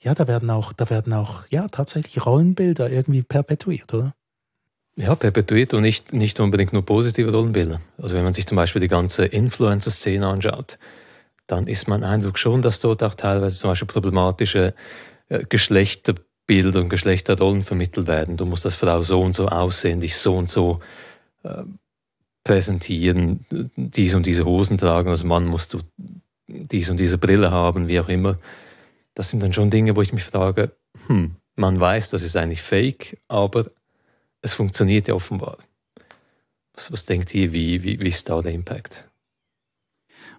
Ja, 0.00 0.14
da 0.14 0.26
werden 0.26 0.48
auch, 0.48 0.72
da 0.72 0.88
werden 0.88 1.12
auch, 1.12 1.44
ja, 1.50 1.68
tatsächlich 1.68 2.24
Rollenbilder 2.24 2.90
irgendwie 2.90 3.22
perpetuiert, 3.22 3.92
oder? 3.92 4.14
Ja, 4.96 5.14
perpetuiert 5.14 5.74
und 5.74 5.82
nicht, 5.82 6.14
nicht 6.14 6.40
unbedingt 6.40 6.72
nur 6.72 6.86
positive 6.86 7.30
Rollenbilder. 7.30 7.80
Also 7.98 8.16
wenn 8.16 8.24
man 8.24 8.32
sich 8.32 8.46
zum 8.46 8.56
Beispiel 8.56 8.80
die 8.80 8.88
ganze 8.88 9.26
Influencer-Szene 9.26 10.26
anschaut, 10.26 10.78
dann 11.46 11.66
ist 11.66 11.86
mein 11.86 12.02
Eindruck 12.02 12.38
schon, 12.38 12.62
dass 12.62 12.80
dort 12.80 13.02
auch 13.02 13.14
teilweise 13.14 13.58
zum 13.58 13.70
Beispiel 13.70 13.88
problematische 13.88 14.74
äh, 15.28 15.44
Geschlechterbilder 16.46 16.80
und 16.80 16.88
Geschlechterrollen 16.88 17.62
vermittelt 17.62 18.06
werden. 18.06 18.36
Du 18.36 18.46
musst 18.46 18.64
als 18.64 18.74
Frau 18.74 19.02
so 19.02 19.20
und 19.20 19.34
so 19.34 19.48
aussehen, 19.48 20.00
dich 20.00 20.16
so 20.16 20.36
und 20.36 20.48
so 20.48 20.80
äh, 21.42 21.64
präsentieren, 22.44 23.44
diese 23.76 24.16
und 24.16 24.26
diese 24.26 24.44
Hosen 24.44 24.76
tragen, 24.76 25.10
als 25.10 25.24
Mann 25.24 25.46
musst 25.46 25.74
du 25.74 25.80
diese 26.46 26.92
und 26.92 26.98
diese 26.98 27.18
Brille 27.18 27.50
haben, 27.50 27.88
wie 27.88 27.98
auch 27.98 28.08
immer. 28.08 28.38
Das 29.14 29.30
sind 29.30 29.42
dann 29.42 29.52
schon 29.52 29.70
Dinge, 29.70 29.96
wo 29.96 30.02
ich 30.02 30.12
mich 30.12 30.22
frage, 30.22 30.76
hm, 31.08 31.34
man 31.56 31.80
weiß, 31.80 32.10
das 32.10 32.22
ist 32.22 32.36
eigentlich 32.36 32.62
fake, 32.62 33.18
aber 33.28 33.66
es 34.42 34.54
funktioniert 34.54 35.08
ja 35.08 35.14
offenbar. 35.14 35.58
Was, 36.74 36.92
was 36.92 37.04
denkt 37.04 37.34
ihr, 37.34 37.52
wie, 37.52 37.82
wie, 37.82 38.00
wie 38.00 38.08
ist 38.08 38.28
da 38.28 38.40
der 38.42 38.52
Impact? 38.52 39.05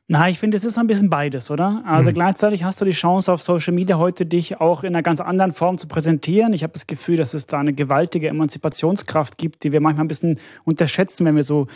Na, 0.09 0.29
ich 0.29 0.39
finde, 0.39 0.55
es 0.55 0.63
ist 0.63 0.77
ein 0.77 0.87
bisschen 0.87 1.09
beides, 1.09 1.51
oder? 1.51 1.83
Also 1.85 2.11
Mhm. 2.11 2.13
gleichzeitig 2.13 2.63
hast 2.63 2.79
du 2.79 2.85
die 2.85 2.91
Chance 2.91 3.31
auf 3.33 3.41
Social 3.41 3.73
Media 3.73 3.97
heute, 3.97 4.25
dich 4.25 4.61
auch 4.61 4.83
in 4.83 4.95
einer 4.95 5.03
ganz 5.03 5.19
anderen 5.19 5.51
Form 5.51 5.77
zu 5.77 5.87
präsentieren. 5.89 6.53
Ich 6.53 6.63
habe 6.63 6.71
das 6.71 6.87
Gefühl, 6.87 7.17
dass 7.17 7.33
es 7.33 7.45
da 7.45 7.59
eine 7.59 7.73
gewaltige 7.73 8.29
Emanzipationskraft 8.29 9.37
gibt, 9.37 9.63
die 9.65 9.73
wir 9.73 9.81
manchmal 9.81 10.05
ein 10.05 10.07
bisschen 10.07 10.39
unterschätzen, 10.63 11.25
wenn 11.25 11.35
wir 11.35 11.43
so 11.43 11.67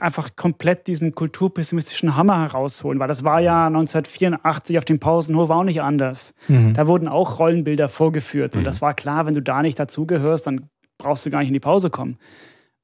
einfach 0.00 0.34
komplett 0.36 0.86
diesen 0.88 1.14
kulturpessimistischen 1.14 2.16
Hammer 2.16 2.40
herausholen, 2.42 2.98
weil 2.98 3.08
das 3.08 3.22
war 3.24 3.40
ja 3.40 3.70
1984 3.70 4.76
auf 4.78 4.84
dem 4.84 4.98
Pausenhof 4.98 5.48
auch 5.50 5.64
nicht 5.64 5.80
anders. 5.80 6.34
Da 6.74 6.86
wurden 6.88 7.06
auch 7.08 7.38
Rollenbilder 7.38 7.88
vorgeführt 7.88 8.56
und 8.56 8.64
das 8.64 8.82
war 8.82 8.94
klar, 8.94 9.24
wenn 9.26 9.34
du 9.34 9.40
da 9.42 9.62
nicht 9.62 9.78
dazugehörst, 9.78 10.46
dann 10.46 10.68
brauchst 10.98 11.24
du 11.24 11.30
gar 11.30 11.38
nicht 11.38 11.48
in 11.48 11.54
die 11.54 11.60
Pause 11.60 11.88
kommen. 11.88 12.18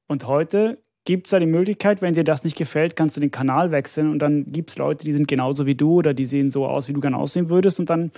Und 0.07 0.25
heute 0.25 0.79
gibt 1.05 1.27
es 1.27 1.31
ja 1.31 1.39
die 1.39 1.45
Möglichkeit, 1.45 2.01
wenn 2.01 2.13
dir 2.13 2.23
das 2.23 2.43
nicht 2.43 2.57
gefällt, 2.57 2.95
kannst 2.95 3.15
du 3.15 3.21
den 3.21 3.31
Kanal 3.31 3.71
wechseln 3.71 4.09
und 4.11 4.19
dann 4.19 4.51
gibt 4.51 4.71
es 4.71 4.77
Leute, 4.77 5.05
die 5.05 5.13
sind 5.13 5.27
genauso 5.27 5.65
wie 5.65 5.75
du 5.75 5.93
oder 5.93 6.13
die 6.13 6.25
sehen 6.25 6.49
so 6.49 6.65
aus, 6.65 6.89
wie 6.89 6.93
du 6.93 6.99
gerne 6.99 7.17
aussehen 7.17 7.49
würdest 7.49 7.79
und 7.79 7.89
dann 7.89 8.11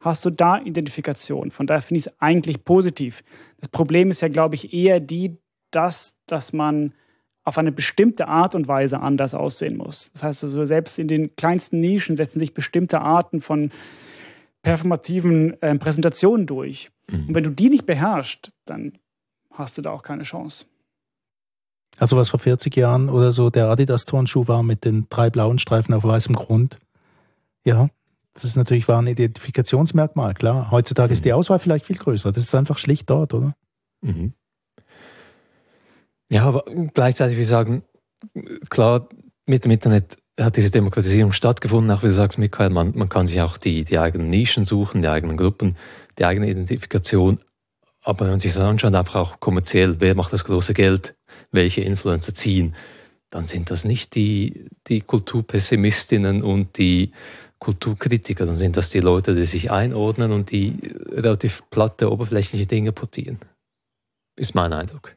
hast 0.00 0.24
du 0.24 0.30
da 0.30 0.60
Identifikation. 0.60 1.50
Von 1.50 1.66
daher 1.66 1.82
finde 1.82 2.00
ich 2.00 2.06
es 2.06 2.12
eigentlich 2.20 2.64
positiv. 2.64 3.24
Das 3.58 3.70
Problem 3.70 4.10
ist 4.10 4.20
ja, 4.20 4.28
glaube 4.28 4.54
ich, 4.54 4.74
eher 4.74 5.00
die, 5.00 5.38
dass, 5.70 6.18
dass 6.26 6.52
man 6.52 6.92
auf 7.44 7.58
eine 7.58 7.72
bestimmte 7.72 8.28
Art 8.28 8.54
und 8.54 8.68
Weise 8.68 9.00
anders 9.00 9.34
aussehen 9.34 9.76
muss. 9.76 10.12
Das 10.12 10.22
heißt 10.22 10.44
also, 10.44 10.64
selbst 10.66 10.98
in 10.98 11.08
den 11.08 11.34
kleinsten 11.36 11.80
Nischen 11.80 12.16
setzen 12.16 12.38
sich 12.38 12.54
bestimmte 12.54 13.00
Arten 13.00 13.40
von 13.40 13.70
performativen 14.62 15.60
äh, 15.62 15.76
Präsentationen 15.76 16.46
durch. 16.46 16.90
Und 17.10 17.34
wenn 17.34 17.44
du 17.44 17.50
die 17.50 17.68
nicht 17.68 17.84
beherrschst, 17.84 18.50
dann 18.64 18.98
hast 19.50 19.76
du 19.76 19.82
da 19.82 19.90
auch 19.90 20.02
keine 20.02 20.22
Chance. 20.22 20.66
Also 21.98 22.16
was 22.16 22.30
vor 22.30 22.40
40 22.40 22.74
Jahren 22.76 23.08
oder 23.08 23.32
so 23.32 23.50
der 23.50 23.68
Adidas-Turnschuh 23.68 24.48
war 24.48 24.62
mit 24.62 24.84
den 24.84 25.06
drei 25.10 25.30
blauen 25.30 25.58
Streifen 25.58 25.94
auf 25.94 26.04
weißem 26.04 26.34
Grund. 26.34 26.78
Ja, 27.64 27.88
Das 28.34 28.44
ist 28.44 28.56
natürlich 28.56 28.88
war 28.88 28.98
ein 28.98 29.06
Identifikationsmerkmal, 29.06 30.34
klar. 30.34 30.70
Heutzutage 30.70 31.10
mhm. 31.10 31.14
ist 31.14 31.24
die 31.24 31.32
Auswahl 31.32 31.58
vielleicht 31.58 31.86
viel 31.86 31.96
größer. 31.96 32.32
Das 32.32 32.44
ist 32.44 32.54
einfach 32.54 32.78
schlicht 32.78 33.08
dort, 33.10 33.32
oder? 33.32 33.54
Mhm. 34.02 34.32
Ja, 36.32 36.44
aber 36.44 36.64
gleichzeitig, 36.92 37.38
wir 37.38 37.46
sagen, 37.46 37.84
klar, 38.68 39.08
mit 39.46 39.64
dem 39.64 39.70
Internet 39.70 40.16
hat 40.38 40.56
diese 40.56 40.70
Demokratisierung 40.70 41.32
stattgefunden, 41.32 41.90
auch 41.92 42.02
wie 42.02 42.08
du 42.08 42.12
sagst, 42.12 42.38
Michael, 42.38 42.70
man, 42.70 42.92
man 42.96 43.08
kann 43.08 43.26
sich 43.26 43.40
auch 43.40 43.56
die, 43.56 43.84
die 43.84 43.98
eigenen 43.98 44.30
Nischen 44.30 44.64
suchen, 44.64 45.02
die 45.02 45.08
eigenen 45.08 45.36
Gruppen, 45.36 45.76
die 46.18 46.24
eigene 46.24 46.50
Identifikation. 46.50 47.38
Aber 48.04 48.26
wenn 48.26 48.32
man 48.32 48.40
sich 48.40 48.52
das 48.52 48.62
anschaut, 48.62 48.94
einfach 48.94 49.16
auch 49.16 49.40
kommerziell, 49.40 50.00
wer 50.00 50.14
macht 50.14 50.32
das 50.32 50.44
große 50.44 50.74
Geld, 50.74 51.16
welche 51.50 51.80
Influencer 51.80 52.34
ziehen, 52.34 52.74
dann 53.30 53.46
sind 53.46 53.70
das 53.70 53.84
nicht 53.84 54.14
die, 54.14 54.68
die 54.86 55.00
Kulturpessimistinnen 55.00 56.42
und 56.42 56.78
die 56.78 57.12
Kulturkritiker, 57.58 58.44
dann 58.44 58.56
sind 58.56 58.76
das 58.76 58.90
die 58.90 59.00
Leute, 59.00 59.34
die 59.34 59.46
sich 59.46 59.70
einordnen 59.70 60.32
und 60.32 60.50
die 60.50 60.78
relativ 61.08 61.62
platte, 61.70 62.12
oberflächliche 62.12 62.66
Dinge 62.66 62.92
portieren. 62.92 63.38
Ist 64.36 64.54
mein 64.54 64.72
Eindruck. 64.72 65.16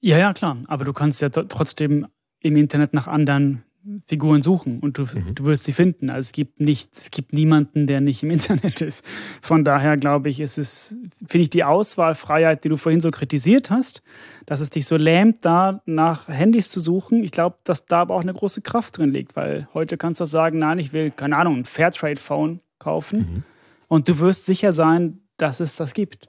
Ja, 0.00 0.18
ja, 0.18 0.34
klar. 0.34 0.58
Aber 0.66 0.84
du 0.84 0.92
kannst 0.92 1.22
ja 1.22 1.28
trotzdem 1.28 2.08
im 2.40 2.56
Internet 2.56 2.92
nach 2.92 3.06
anderen 3.06 3.62
Figuren 4.06 4.42
suchen 4.42 4.80
und 4.80 4.98
du, 4.98 5.02
mhm. 5.02 5.34
du 5.34 5.44
wirst 5.44 5.64
sie 5.64 5.72
finden. 5.72 6.10
Also 6.10 6.26
es 6.28 6.32
gibt 6.32 6.60
nicht, 6.60 6.90
es 6.96 7.10
gibt 7.10 7.32
niemanden, 7.32 7.86
der 7.86 8.00
nicht 8.00 8.22
im 8.22 8.30
Internet 8.36 8.80
ist. 8.80 9.04
Von 9.40 9.64
daher 9.64 9.96
glaube 9.96 10.28
ich, 10.28 10.40
ist 10.40 10.58
es, 10.58 10.96
finde 11.26 11.42
ich 11.42 11.50
die 11.50 11.64
Auswahlfreiheit, 11.64 12.64
die 12.64 12.68
du 12.68 12.76
vorhin 12.76 13.00
so 13.00 13.10
kritisiert 13.10 13.70
hast, 13.70 14.02
dass 14.44 14.60
es 14.60 14.70
dich 14.70 14.86
so 14.86 14.96
lähmt, 14.96 15.44
da 15.44 15.82
nach 15.86 16.28
Handys 16.28 16.68
zu 16.70 16.80
suchen. 16.80 17.22
Ich 17.22 17.30
glaube, 17.30 17.58
dass 17.64 17.86
da 17.86 18.00
aber 18.00 18.14
auch 18.14 18.22
eine 18.22 18.34
große 18.34 18.60
Kraft 18.60 18.98
drin 18.98 19.12
liegt, 19.12 19.36
weil 19.36 19.68
heute 19.74 19.96
kannst 19.96 20.20
du 20.20 20.24
auch 20.24 20.28
sagen, 20.28 20.58
nein, 20.58 20.78
ich 20.78 20.92
will, 20.92 21.10
keine 21.10 21.36
Ahnung, 21.36 21.58
ein 21.58 21.64
Fairtrade-Phone 21.64 22.60
kaufen 22.78 23.18
mhm. 23.18 23.42
und 23.88 24.08
du 24.08 24.18
wirst 24.18 24.46
sicher 24.46 24.72
sein, 24.72 25.20
dass 25.36 25.60
es 25.60 25.76
das 25.76 25.94
gibt, 25.94 26.28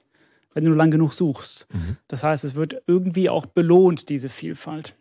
wenn 0.54 0.64
du 0.64 0.72
lang 0.72 0.90
genug 0.90 1.12
suchst. 1.12 1.66
Mhm. 1.72 1.96
Das 2.06 2.22
heißt, 2.22 2.44
es 2.44 2.54
wird 2.54 2.82
irgendwie 2.86 3.28
auch 3.28 3.46
belohnt, 3.46 4.08
diese 4.08 4.28
Vielfalt. 4.28 4.94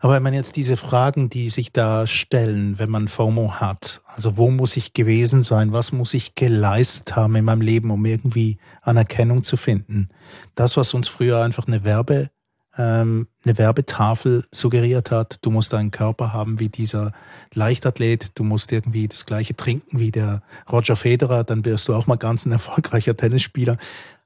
Aber 0.00 0.14
wenn 0.14 0.22
man 0.22 0.34
jetzt 0.34 0.56
diese 0.56 0.76
Fragen, 0.76 1.30
die 1.30 1.50
sich 1.50 1.72
da 1.72 2.06
stellen, 2.06 2.78
wenn 2.78 2.90
man 2.90 3.08
FOMO 3.08 3.54
hat, 3.54 4.02
also 4.06 4.36
wo 4.36 4.50
muss 4.50 4.76
ich 4.76 4.92
gewesen 4.92 5.42
sein, 5.42 5.72
was 5.72 5.92
muss 5.92 6.14
ich 6.14 6.34
geleistet 6.34 7.16
haben 7.16 7.36
in 7.36 7.44
meinem 7.44 7.60
Leben, 7.60 7.90
um 7.90 8.04
irgendwie 8.04 8.58
Anerkennung 8.82 9.42
zu 9.42 9.56
finden? 9.56 10.08
Das, 10.54 10.76
was 10.76 10.94
uns 10.94 11.08
früher 11.08 11.42
einfach 11.42 11.66
eine 11.66 11.84
Werbe, 11.84 12.30
ähm, 12.78 13.28
eine 13.44 13.58
Werbetafel 13.58 14.44
suggeriert 14.50 15.10
hat, 15.10 15.38
du 15.42 15.50
musst 15.50 15.72
einen 15.74 15.90
Körper 15.90 16.32
haben 16.32 16.58
wie 16.58 16.68
dieser 16.68 17.12
Leichtathlet, 17.54 18.38
du 18.38 18.44
musst 18.44 18.72
irgendwie 18.72 19.08
das 19.08 19.26
gleiche 19.26 19.56
trinken 19.56 19.98
wie 19.98 20.10
der 20.10 20.42
Roger 20.70 20.96
Federer, 20.96 21.44
dann 21.44 21.64
wirst 21.64 21.88
du 21.88 21.94
auch 21.94 22.06
mal 22.06 22.16
ganz 22.16 22.44
ein 22.44 22.52
erfolgreicher 22.52 23.16
Tennisspieler. 23.16 23.76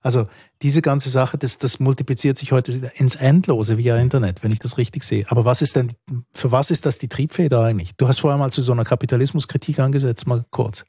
Also 0.02 0.26
diese 0.62 0.82
ganze 0.82 1.10
Sache, 1.10 1.36
das, 1.36 1.58
das 1.58 1.78
multipliziert 1.78 2.38
sich 2.38 2.52
heute 2.52 2.72
ins 2.94 3.16
Endlose 3.16 3.76
via 3.76 3.96
Internet, 3.96 4.42
wenn 4.42 4.52
ich 4.52 4.58
das 4.58 4.78
richtig 4.78 5.04
sehe. 5.04 5.26
Aber 5.28 5.44
was 5.44 5.60
ist 5.60 5.76
denn, 5.76 5.92
für 6.32 6.52
was 6.52 6.70
ist 6.70 6.86
das 6.86 6.98
die 6.98 7.08
Triebfeder 7.08 7.62
eigentlich? 7.62 7.94
Du 7.96 8.08
hast 8.08 8.20
vorher 8.20 8.38
mal 8.38 8.50
zu 8.50 8.62
so 8.62 8.72
einer 8.72 8.84
Kapitalismuskritik 8.84 9.78
angesetzt, 9.78 10.26
mal 10.26 10.44
kurz. 10.50 10.84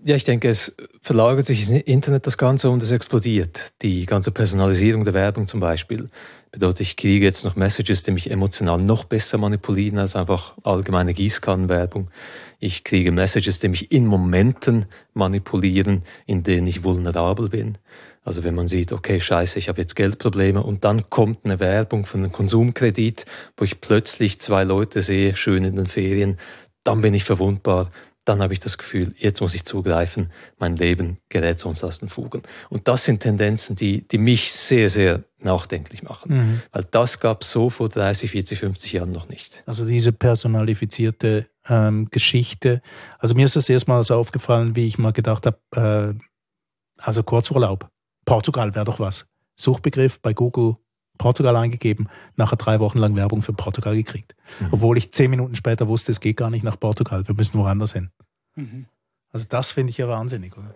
Ja, 0.00 0.14
ich 0.14 0.24
denke, 0.24 0.48
es 0.48 0.76
verlagert 1.02 1.46
sich 1.46 1.68
ins 1.68 1.82
Internet 1.82 2.26
das 2.26 2.38
Ganze 2.38 2.70
und 2.70 2.82
es 2.82 2.92
explodiert. 2.92 3.72
Die 3.82 4.06
ganze 4.06 4.30
Personalisierung 4.30 5.04
der 5.04 5.12
Werbung 5.12 5.48
zum 5.48 5.58
Beispiel 5.58 6.08
bedeutet, 6.50 6.80
ich 6.80 6.96
kriege 6.96 7.24
jetzt 7.24 7.44
noch 7.44 7.56
Messages, 7.56 8.02
die 8.02 8.10
mich 8.10 8.30
emotional 8.30 8.78
noch 8.78 9.04
besser 9.04 9.38
manipulieren 9.38 9.98
als 9.98 10.16
einfach 10.16 10.54
allgemeine 10.62 11.14
Gießkannenwerbung. 11.14 12.10
Ich 12.58 12.84
kriege 12.84 13.12
Messages, 13.12 13.58
die 13.58 13.68
mich 13.68 13.92
in 13.92 14.06
Momenten 14.06 14.86
manipulieren, 15.14 16.02
in 16.26 16.42
denen 16.42 16.66
ich 16.66 16.84
vulnerabel 16.84 17.48
bin. 17.48 17.78
Also 18.24 18.44
wenn 18.44 18.54
man 18.54 18.68
sieht, 18.68 18.92
okay, 18.92 19.20
scheiße, 19.20 19.58
ich 19.58 19.68
habe 19.68 19.80
jetzt 19.80 19.96
Geldprobleme 19.96 20.62
und 20.62 20.84
dann 20.84 21.08
kommt 21.08 21.44
eine 21.44 21.60
Werbung 21.60 22.04
von 22.04 22.20
einem 22.20 22.32
Konsumkredit, 22.32 23.24
wo 23.56 23.64
ich 23.64 23.80
plötzlich 23.80 24.40
zwei 24.40 24.64
Leute 24.64 25.02
sehe, 25.02 25.34
schön 25.34 25.64
in 25.64 25.76
den 25.76 25.86
Ferien, 25.86 26.36
dann 26.84 27.00
bin 27.00 27.14
ich 27.14 27.24
verwundbar, 27.24 27.90
dann 28.28 28.42
habe 28.42 28.52
ich 28.52 28.60
das 28.60 28.76
Gefühl, 28.76 29.14
jetzt 29.16 29.40
muss 29.40 29.54
ich 29.54 29.64
zugreifen, 29.64 30.30
mein 30.58 30.76
Leben 30.76 31.18
gerät 31.28 31.58
sonst 31.58 31.82
aus 31.82 32.00
den 32.00 32.08
Fugen. 32.08 32.42
Und 32.68 32.86
das 32.86 33.04
sind 33.04 33.20
Tendenzen, 33.20 33.74
die, 33.74 34.06
die 34.06 34.18
mich 34.18 34.52
sehr, 34.52 34.90
sehr 34.90 35.24
nachdenklich 35.40 36.02
machen. 36.02 36.36
Mhm. 36.36 36.62
Weil 36.72 36.84
das 36.90 37.20
gab 37.20 37.42
es 37.42 37.50
so 37.50 37.70
vor 37.70 37.88
30, 37.88 38.30
40, 38.32 38.58
50 38.58 38.92
Jahren 38.92 39.12
noch 39.12 39.28
nicht. 39.28 39.62
Also 39.66 39.86
diese 39.86 40.12
personalifizierte 40.12 41.48
ähm, 41.68 42.08
Geschichte. 42.10 42.82
Also 43.18 43.34
mir 43.34 43.46
ist 43.46 43.56
das 43.56 43.68
erstmal 43.68 44.04
so 44.04 44.14
aufgefallen, 44.14 44.76
wie 44.76 44.86
ich 44.86 44.98
mal 44.98 45.12
gedacht 45.12 45.46
habe, 45.46 46.18
äh, 46.18 47.02
also 47.02 47.22
Kurzurlaub. 47.22 47.88
Portugal 48.24 48.74
wäre 48.74 48.84
doch 48.84 49.00
was. 49.00 49.26
Suchbegriff 49.56 50.20
bei 50.20 50.34
Google 50.34 50.76
Portugal 51.18 51.56
eingegeben, 51.56 52.08
nachher 52.36 52.56
drei 52.56 52.80
Wochen 52.80 52.98
lang 52.98 53.16
Werbung 53.16 53.42
für 53.42 53.52
Portugal 53.52 53.96
gekriegt. 53.96 54.34
Mhm. 54.60 54.68
Obwohl 54.70 54.96
ich 54.96 55.12
zehn 55.12 55.30
Minuten 55.30 55.56
später 55.56 55.88
wusste, 55.88 56.12
es 56.12 56.20
geht 56.20 56.36
gar 56.36 56.50
nicht 56.50 56.64
nach 56.64 56.78
Portugal, 56.78 57.26
wir 57.26 57.34
müssen 57.34 57.58
woanders 57.58 57.92
hin. 57.92 58.10
Mhm. 58.54 58.86
Also 59.30 59.46
das 59.48 59.72
finde 59.72 59.90
ich 59.90 59.98
ja 59.98 60.08
wahnsinnig, 60.08 60.56
oder? 60.56 60.74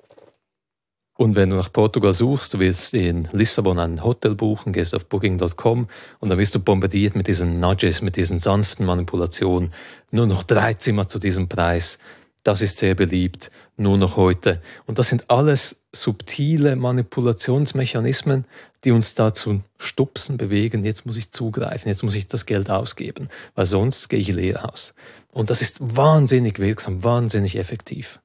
Und 1.14 1.36
wenn 1.36 1.50
du 1.50 1.56
nach 1.56 1.72
Portugal 1.72 2.12
suchst, 2.12 2.54
du 2.54 2.58
willst 2.58 2.94
in 2.94 3.28
Lissabon 3.32 3.78
ein 3.78 4.02
Hotel 4.02 4.34
buchen, 4.34 4.72
gehst 4.72 4.94
auf 4.94 5.06
booking.com 5.06 5.86
und 6.20 6.28
dann 6.28 6.38
wirst 6.38 6.54
du 6.54 6.60
bombardiert 6.60 7.14
mit 7.14 7.28
diesen 7.28 7.60
Nudges, 7.60 8.00
mit 8.00 8.16
diesen 8.16 8.38
sanften 8.38 8.86
Manipulationen. 8.86 9.72
Nur 10.10 10.26
noch 10.26 10.42
drei 10.42 10.74
Zimmer 10.74 11.08
zu 11.08 11.18
diesem 11.18 11.48
Preis. 11.48 11.98
Das 12.42 12.60
ist 12.60 12.78
sehr 12.78 12.94
beliebt, 12.94 13.50
nur 13.76 13.96
noch 13.96 14.16
heute. 14.16 14.60
Und 14.86 14.98
das 14.98 15.08
sind 15.08 15.30
alles 15.30 15.84
subtile 15.92 16.74
Manipulationsmechanismen, 16.74 18.46
die 18.84 18.90
uns 18.90 19.14
dazu 19.14 19.62
stupsen, 19.78 20.38
bewegen, 20.38 20.84
jetzt 20.84 21.06
muss 21.06 21.16
ich 21.16 21.30
zugreifen, 21.30 21.88
jetzt 21.88 22.02
muss 22.02 22.16
ich 22.16 22.26
das 22.26 22.46
Geld 22.46 22.68
ausgeben, 22.68 23.28
weil 23.54 23.66
sonst 23.66 24.08
gehe 24.08 24.18
ich 24.18 24.28
leer 24.28 24.72
aus. 24.72 24.94
Und 25.32 25.50
das 25.50 25.62
ist 25.62 25.78
wahnsinnig 25.96 26.58
wirksam, 26.58 27.04
wahnsinnig 27.04 27.56
effektiv. 27.56 28.20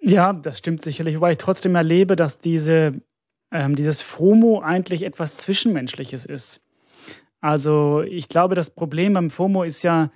Ja, 0.00 0.32
das 0.32 0.58
stimmt 0.58 0.82
sicherlich, 0.82 1.16
wobei 1.16 1.32
ich 1.32 1.38
trotzdem 1.38 1.74
erlebe, 1.74 2.16
dass 2.16 2.38
diese, 2.38 2.94
ähm, 3.52 3.76
dieses 3.76 4.00
FOMO 4.00 4.60
eigentlich 4.60 5.02
etwas 5.02 5.36
Zwischenmenschliches 5.36 6.24
ist. 6.24 6.62
Also 7.42 8.02
ich 8.02 8.28
glaube, 8.30 8.54
das 8.54 8.70
Problem 8.70 9.12
beim 9.12 9.28
FOMO 9.28 9.62
ist 9.62 9.82
ja, 9.82 10.10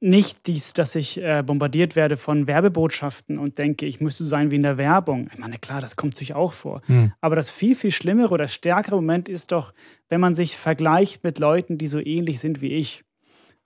nicht 0.00 0.46
dies, 0.46 0.72
dass 0.72 0.94
ich 0.94 1.22
äh, 1.22 1.42
bombardiert 1.44 1.94
werde 1.94 2.16
von 2.16 2.46
Werbebotschaften 2.46 3.38
und 3.38 3.58
denke, 3.58 3.84
ich 3.84 4.00
müsste 4.00 4.24
sein 4.24 4.50
wie 4.50 4.56
in 4.56 4.62
der 4.62 4.78
Werbung. 4.78 5.28
Ich 5.32 5.38
meine, 5.38 5.58
klar, 5.58 5.80
das 5.80 5.96
kommt 5.96 6.14
natürlich 6.14 6.34
auch 6.34 6.54
vor. 6.54 6.80
Hm. 6.86 7.12
Aber 7.20 7.36
das 7.36 7.50
viel, 7.50 7.76
viel 7.76 7.92
schlimmere 7.92 8.32
oder 8.32 8.48
stärkere 8.48 8.96
Moment 8.96 9.28
ist 9.28 9.52
doch, 9.52 9.74
wenn 10.08 10.20
man 10.20 10.34
sich 10.34 10.56
vergleicht 10.56 11.22
mit 11.22 11.38
Leuten, 11.38 11.76
die 11.76 11.86
so 11.86 11.98
ähnlich 11.98 12.40
sind 12.40 12.62
wie 12.62 12.68
ich. 12.68 13.04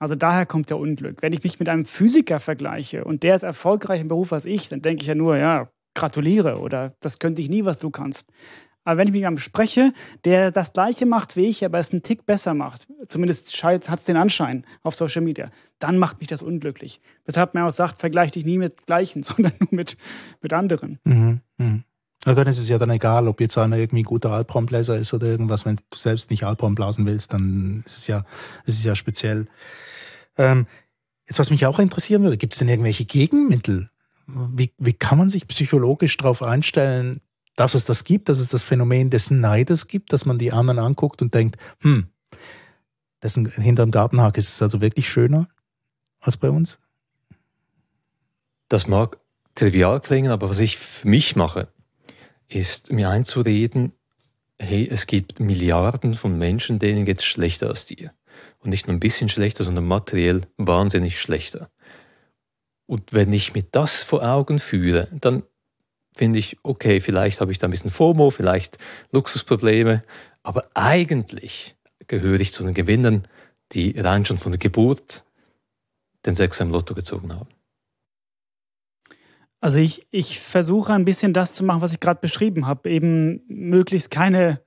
Also 0.01 0.16
daher 0.16 0.44
kommt 0.44 0.70
der 0.70 0.79
Unglück. 0.79 1.23
Wenn 1.23 1.33
ich 1.33 1.44
mich 1.44 1.61
mit 1.61 1.68
einem 1.68 1.85
Physiker 1.85 2.40
vergleiche 2.40 3.05
und 3.05 3.23
der 3.23 3.37
ist 3.37 3.44
erfolgreich 3.44 4.01
im 4.01 4.09
Beruf 4.09 4.33
als 4.33 4.44
ich, 4.44 4.68
dann 4.68 4.83
denke 4.83 5.03
ich 5.03 5.09
ja 5.09 5.14
nur, 5.14 5.37
ja, 5.37 5.70
gratuliere 5.94 6.59
oder 6.59 6.94
das 7.01 7.20
könnte 7.20 7.40
ich 7.40 7.49
nie, 7.49 7.64
was 7.64 7.79
du 7.79 7.90
kannst. 7.90 8.29
Aber 8.85 8.99
wenn 8.99 9.09
ich 9.09 9.12
mit 9.12 9.20
jemandem 9.20 9.42
spreche, 9.42 9.92
der 10.25 10.51
das 10.51 10.73
Gleiche 10.73 11.07
macht 11.07 11.37
wie 11.37 11.47
ich, 11.47 11.64
aber 11.64 11.79
es 11.79 11.90
einen 11.90 12.03
Tick 12.03 12.27
besser 12.27 12.55
macht, 12.55 12.87
zumindest 13.09 13.62
hat 13.64 13.99
es 13.99 14.05
den 14.05 14.16
Anschein 14.16 14.64
auf 14.83 14.94
Social 14.94 15.23
Media, 15.23 15.47
dann 15.79 15.99
macht 15.99 16.20
mich 16.20 16.29
das 16.29 16.42
unglücklich. 16.42 17.01
Weshalb 17.25 17.55
man 17.55 17.64
auch 17.64 17.73
sagt, 17.73 17.99
vergleich 17.99 18.33
dich 18.33 18.44
nie 18.44 18.59
mit 18.59 18.87
Gleichen, 18.87 19.23
sondern 19.25 19.53
nur 19.59 19.68
mit, 19.70 19.97
mit 20.40 20.53
anderen. 20.53 20.99
Mhm, 21.05 21.40
mh. 21.59 21.81
Ja, 22.27 22.35
dann 22.35 22.47
ist 22.47 22.59
es 22.59 22.68
ja 22.68 22.79
dann 22.79 22.90
egal, 22.90 23.29
ob 23.29 23.40
jetzt 23.40 23.59
einer 23.59 23.77
irgendwie 23.77 24.01
ein 24.03 24.05
guter 24.05 24.31
Alphornbläser 24.31 24.97
ist 24.97 25.12
oder 25.12 25.27
irgendwas. 25.27 25.66
Wenn 25.66 25.77
du 25.77 25.83
selbst 25.94 26.31
nicht 26.31 26.44
Alphorn 26.44 26.75
blasen 26.75 27.05
willst, 27.05 27.35
dann 27.35 27.83
ist 27.85 27.99
es 27.99 28.07
ja, 28.07 28.25
ist 28.64 28.79
es 28.79 28.85
ja 28.85 28.94
speziell. 28.94 29.47
Ähm, 30.38 30.66
jetzt, 31.27 31.38
was 31.38 31.51
mich 31.51 31.66
auch 31.66 31.79
interessieren 31.79 32.23
würde, 32.23 32.38
gibt 32.38 32.55
es 32.55 32.61
denn 32.61 32.68
irgendwelche 32.68 33.05
Gegenmittel? 33.05 33.90
Wie, 34.27 34.73
wie 34.79 34.94
kann 34.94 35.18
man 35.18 35.29
sich 35.29 35.47
psychologisch 35.49 36.16
darauf 36.16 36.42
einstellen, 36.42 37.20
dass 37.57 37.75
es 37.75 37.85
das 37.85 38.05
gibt, 38.05 38.29
dass 38.29 38.40
es 38.40 38.49
das 38.49 38.62
Phänomen 38.62 39.11
des 39.11 39.31
Neides 39.31 39.87
gibt, 39.88 40.12
dass 40.12 40.27
man 40.27 40.38
die 40.38 40.53
anderen 40.53 40.79
anguckt 40.79 41.23
und 41.23 41.35
denkt, 41.35 41.57
hm, 41.81 42.09
dessen 43.23 43.49
hinterm 43.49 43.90
Gartenhag 43.90 44.37
ist 44.37 44.49
es 44.49 44.62
also 44.62 44.81
wirklich 44.81 45.09
schöner 45.09 45.49
als 46.21 46.37
bei 46.37 46.51
uns? 46.51 46.79
Das 48.69 48.87
mag 48.87 49.19
trivial 49.55 50.01
klingen, 50.01 50.33
aber 50.33 50.51
was 50.51 50.59
ich 50.59 50.79
für 50.79 51.09
mich 51.09 51.37
mache, 51.37 51.69
ist 52.49 52.93
mir 52.93 53.09
einzureden, 53.09 53.93
hey, 54.59 54.88
es 54.90 55.07
gibt 55.07 55.40
Milliarden 55.40 56.14
von 56.14 56.38
Menschen, 56.38 56.79
denen 56.79 57.05
geht 57.05 57.19
es 57.19 57.25
schlechter 57.25 57.69
als 57.69 57.87
dir. 57.87 58.12
Und 58.61 58.71
nicht 58.71 58.87
nur 58.87 58.97
ein 58.97 59.01
bisschen 59.01 59.29
schlechter, 59.29 59.64
sondern 59.64 59.87
materiell 59.87 60.43
wahnsinnig 60.57 61.21
schlechter. 61.21 61.71
Und 62.87 63.12
wenn 63.12 63.33
ich 63.33 63.55
mir 63.55 63.64
das 63.71 64.03
vor 64.03 64.23
Augen 64.23 64.59
führe, 64.59 65.09
dann 65.12 65.43
finde 66.16 66.38
ich, 66.38 66.57
okay, 66.62 67.00
vielleicht 67.00 67.40
habe 67.40 67.53
ich 67.53 67.59
da 67.59 67.66
ein 67.66 67.70
bisschen 67.70 67.90
FOMO, 67.90 68.31
vielleicht 68.31 68.79
Luxusprobleme, 69.12 70.03
aber 70.42 70.64
eigentlich 70.74 71.77
gehöre 72.07 72.40
ich 72.40 72.53
zu 72.53 72.64
den 72.64 72.74
Gewinnern, 72.74 73.24
die 73.72 73.98
rein 73.98 74.24
schon 74.24 74.38
von 74.38 74.53
der 74.53 74.59
Geburt 74.59 75.24
den 76.27 76.35
Sechser 76.35 76.64
im 76.64 76.70
Lotto 76.70 76.94
gezogen 76.94 77.33
haben. 77.33 77.48
Also 79.61 79.79
ich, 79.79 80.07
ich 80.11 80.40
versuche 80.40 80.92
ein 80.92 81.07
bisschen 81.07 81.33
das 81.33 81.55
zu 81.55 81.64
machen, 81.64 81.81
was 81.81 81.92
ich 81.92 82.00
gerade 82.00 82.20
beschrieben 82.20 82.66
habe. 82.66 82.90
Eben 82.90 83.40
möglichst 83.48 84.11
keine 84.11 84.61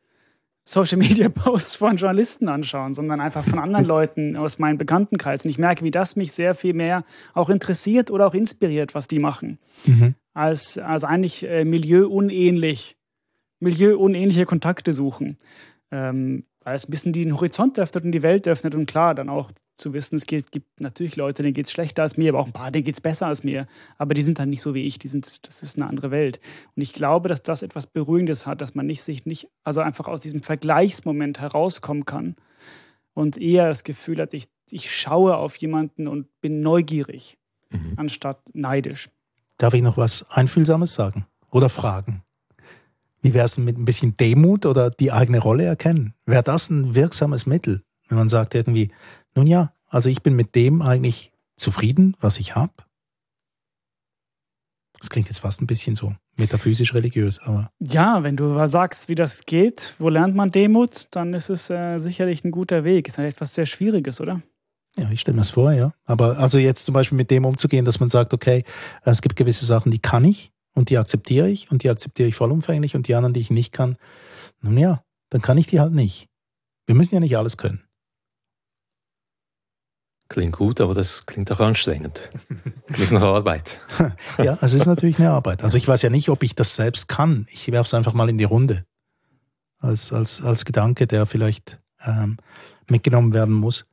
Social 0.67 0.97
Media 0.97 1.29
Posts 1.29 1.75
von 1.75 1.97
Journalisten 1.97 2.49
anschauen, 2.49 2.93
sondern 2.93 3.21
einfach 3.21 3.43
von 3.43 3.59
anderen 3.59 3.85
Leuten 3.85 4.35
aus 4.35 4.57
meinem 4.57 4.79
Bekanntenkreis. 4.79 5.45
Und 5.45 5.51
ich 5.51 5.59
merke, 5.59 5.83
wie 5.85 5.91
das 5.91 6.15
mich 6.15 6.31
sehr 6.31 6.55
viel 6.55 6.73
mehr 6.73 7.05
auch 7.35 7.49
interessiert 7.49 8.09
oder 8.09 8.27
auch 8.27 8.33
inspiriert, 8.33 8.95
was 8.95 9.07
die 9.07 9.19
machen. 9.19 9.59
Mhm. 9.85 10.15
Als, 10.37 10.77
als 10.77 11.03
eigentlich 11.03 11.43
äh, 11.47 11.65
milieuunähnlich, 11.65 12.95
milieuunähnliche 13.59 14.45
Kontakte 14.45 14.93
suchen. 14.93 15.37
Ähm, 15.89 16.45
weil 16.63 16.75
es 16.75 16.87
ein 16.87 16.91
bisschen 16.91 17.13
den 17.13 17.33
Horizont 17.33 17.79
öffnet 17.79 18.03
und 18.03 18.11
die 18.11 18.21
Welt 18.21 18.47
öffnet 18.47 18.75
und 18.75 18.85
klar, 18.85 19.15
dann 19.15 19.29
auch 19.29 19.51
zu 19.77 19.93
wissen, 19.93 20.15
es 20.15 20.27
gibt, 20.27 20.51
gibt 20.51 20.79
natürlich 20.79 21.15
Leute, 21.15 21.41
denen 21.41 21.55
geht 21.55 21.65
es 21.65 21.71
schlechter 21.71 22.03
als 22.03 22.17
mir, 22.17 22.29
aber 22.29 22.39
auch 22.39 22.45
ein 22.45 22.51
paar, 22.51 22.69
denen 22.69 22.83
geht 22.83 22.93
es 22.93 23.01
besser 23.01 23.25
als 23.25 23.43
mir. 23.43 23.65
Aber 23.97 24.13
die 24.13 24.21
sind 24.21 24.37
dann 24.37 24.51
nicht 24.51 24.61
so 24.61 24.75
wie 24.75 24.85
ich, 24.85 24.99
die 24.99 25.07
sind, 25.07 25.47
das 25.47 25.63
ist 25.63 25.75
eine 25.75 25.87
andere 25.87 26.11
Welt. 26.11 26.39
Und 26.75 26.83
ich 26.83 26.93
glaube, 26.93 27.29
dass 27.29 27.41
das 27.41 27.63
etwas 27.63 27.87
Beruhigendes 27.87 28.45
hat, 28.45 28.61
dass 28.61 28.75
man 28.75 28.85
nicht 28.85 29.01
sich 29.01 29.25
nicht, 29.25 29.49
also 29.63 29.81
einfach 29.81 30.07
aus 30.07 30.21
diesem 30.21 30.43
Vergleichsmoment 30.43 31.39
herauskommen 31.39 32.05
kann 32.05 32.35
und 33.15 33.37
eher 33.37 33.69
das 33.69 33.83
Gefühl 33.83 34.21
hat, 34.21 34.35
ich, 34.35 34.49
ich 34.69 34.93
schaue 34.95 35.37
auf 35.37 35.55
jemanden 35.55 36.07
und 36.07 36.27
bin 36.41 36.61
neugierig, 36.61 37.39
mhm. 37.71 37.93
anstatt 37.95 38.39
neidisch. 38.53 39.09
Darf 39.57 39.73
ich 39.73 39.81
noch 39.81 39.97
was 39.97 40.29
Einfühlsames 40.29 40.93
sagen 40.93 41.25
oder 41.49 41.69
fragen? 41.69 42.23
Wie 43.21 43.33
wäre 43.33 43.45
es 43.45 43.57
mit 43.57 43.77
ein 43.77 43.85
bisschen 43.85 44.15
Demut 44.15 44.65
oder 44.65 44.91
die 44.91 45.11
eigene 45.11 45.39
Rolle 45.39 45.63
erkennen? 45.65 46.13
Wäre 46.25 46.43
das 46.43 46.69
ein 46.69 46.93
wirksames 46.93 47.45
Mittel, 47.45 47.83
wenn 48.07 48.17
man 48.17 48.29
sagt 48.29 48.53
irgendwie, 48.53 48.91
nun 49.35 49.47
ja, 49.47 49.73
also 49.87 50.09
ich 50.09 50.21
bin 50.21 50.35
mit 50.35 50.55
dem 50.55 50.81
eigentlich 50.81 51.31
zufrieden, 51.55 52.15
was 52.19 52.39
ich 52.39 52.55
habe. 52.55 52.73
Das 54.99 55.09
klingt 55.09 55.27
jetzt 55.27 55.39
fast 55.39 55.61
ein 55.61 55.67
bisschen 55.67 55.95
so 55.95 56.15
metaphysisch 56.37 56.93
religiös, 56.93 57.39
aber. 57.39 57.69
Ja, 57.79 58.23
wenn 58.23 58.35
du 58.35 58.65
sagst, 58.67 59.09
wie 59.09 59.15
das 59.15 59.45
geht, 59.45 59.95
wo 59.99 60.09
lernt 60.09 60.35
man 60.35 60.51
Demut, 60.51 61.07
dann 61.11 61.33
ist 61.33 61.49
es 61.49 61.69
äh, 61.69 61.99
sicherlich 61.99 62.43
ein 62.43 62.51
guter 62.51 62.83
Weg. 62.83 63.07
Ist 63.07 63.17
halt 63.17 63.33
etwas 63.33 63.53
sehr 63.53 63.65
Schwieriges, 63.65 64.21
oder? 64.21 64.41
Ja, 64.97 65.09
ich 65.11 65.21
stelle 65.21 65.35
mir 65.35 65.41
das 65.41 65.51
vor, 65.51 65.71
ja. 65.71 65.93
Aber 66.05 66.39
also 66.39 66.57
jetzt 66.57 66.85
zum 66.85 66.93
Beispiel 66.93 67.15
mit 67.15 67.29
dem 67.29 67.45
umzugehen, 67.45 67.85
dass 67.85 67.99
man 67.99 68.09
sagt, 68.09 68.33
okay, 68.33 68.63
es 69.03 69.21
gibt 69.21 69.35
gewisse 69.35 69.65
Sachen, 69.65 69.91
die 69.91 69.99
kann 69.99 70.25
ich 70.25 70.51
und 70.73 70.89
die 70.89 70.97
akzeptiere 70.97 71.49
ich 71.49 71.71
und 71.71 71.83
die 71.83 71.89
akzeptiere 71.89 72.29
ich 72.29 72.35
vollumfänglich 72.35 72.95
und 72.95 73.07
die 73.07 73.15
anderen, 73.15 73.33
die 73.33 73.41
ich 73.41 73.51
nicht 73.51 73.71
kann, 73.71 73.97
nun 74.61 74.77
ja, 74.77 75.03
dann 75.29 75.41
kann 75.41 75.57
ich 75.57 75.67
die 75.67 75.79
halt 75.79 75.93
nicht. 75.93 76.27
Wir 76.87 76.95
müssen 76.95 77.13
ja 77.13 77.19
nicht 77.19 77.37
alles 77.37 77.57
können. 77.57 77.83
Klingt 80.29 80.57
gut, 80.57 80.81
aber 80.81 80.93
das 80.93 81.25
klingt 81.25 81.51
auch 81.51 81.59
anstrengend. 81.59 82.29
Klingt 82.91 83.11
nach 83.11 83.21
Arbeit. 83.21 83.79
ja, 84.37 84.57
es 84.61 84.73
ist 84.73 84.85
natürlich 84.85 85.19
eine 85.19 85.29
Arbeit. 85.29 85.63
Also 85.63 85.77
ich 85.77 85.87
weiß 85.87 86.01
ja 86.01 86.09
nicht, 86.09 86.29
ob 86.29 86.43
ich 86.43 86.53
das 86.53 86.75
selbst 86.75 87.07
kann. 87.07 87.47
Ich 87.49 87.71
werfe 87.71 87.87
es 87.87 87.93
einfach 87.93 88.13
mal 88.13 88.29
in 88.29 88.37
die 88.37 88.43
Runde. 88.43 88.83
Als, 89.79 90.11
als, 90.11 90.41
als 90.41 90.65
Gedanke, 90.65 91.07
der 91.07 91.27
vielleicht 91.27 91.79
ähm, 92.03 92.37
mitgenommen 92.89 93.33
werden 93.33 93.53
muss. 93.53 93.85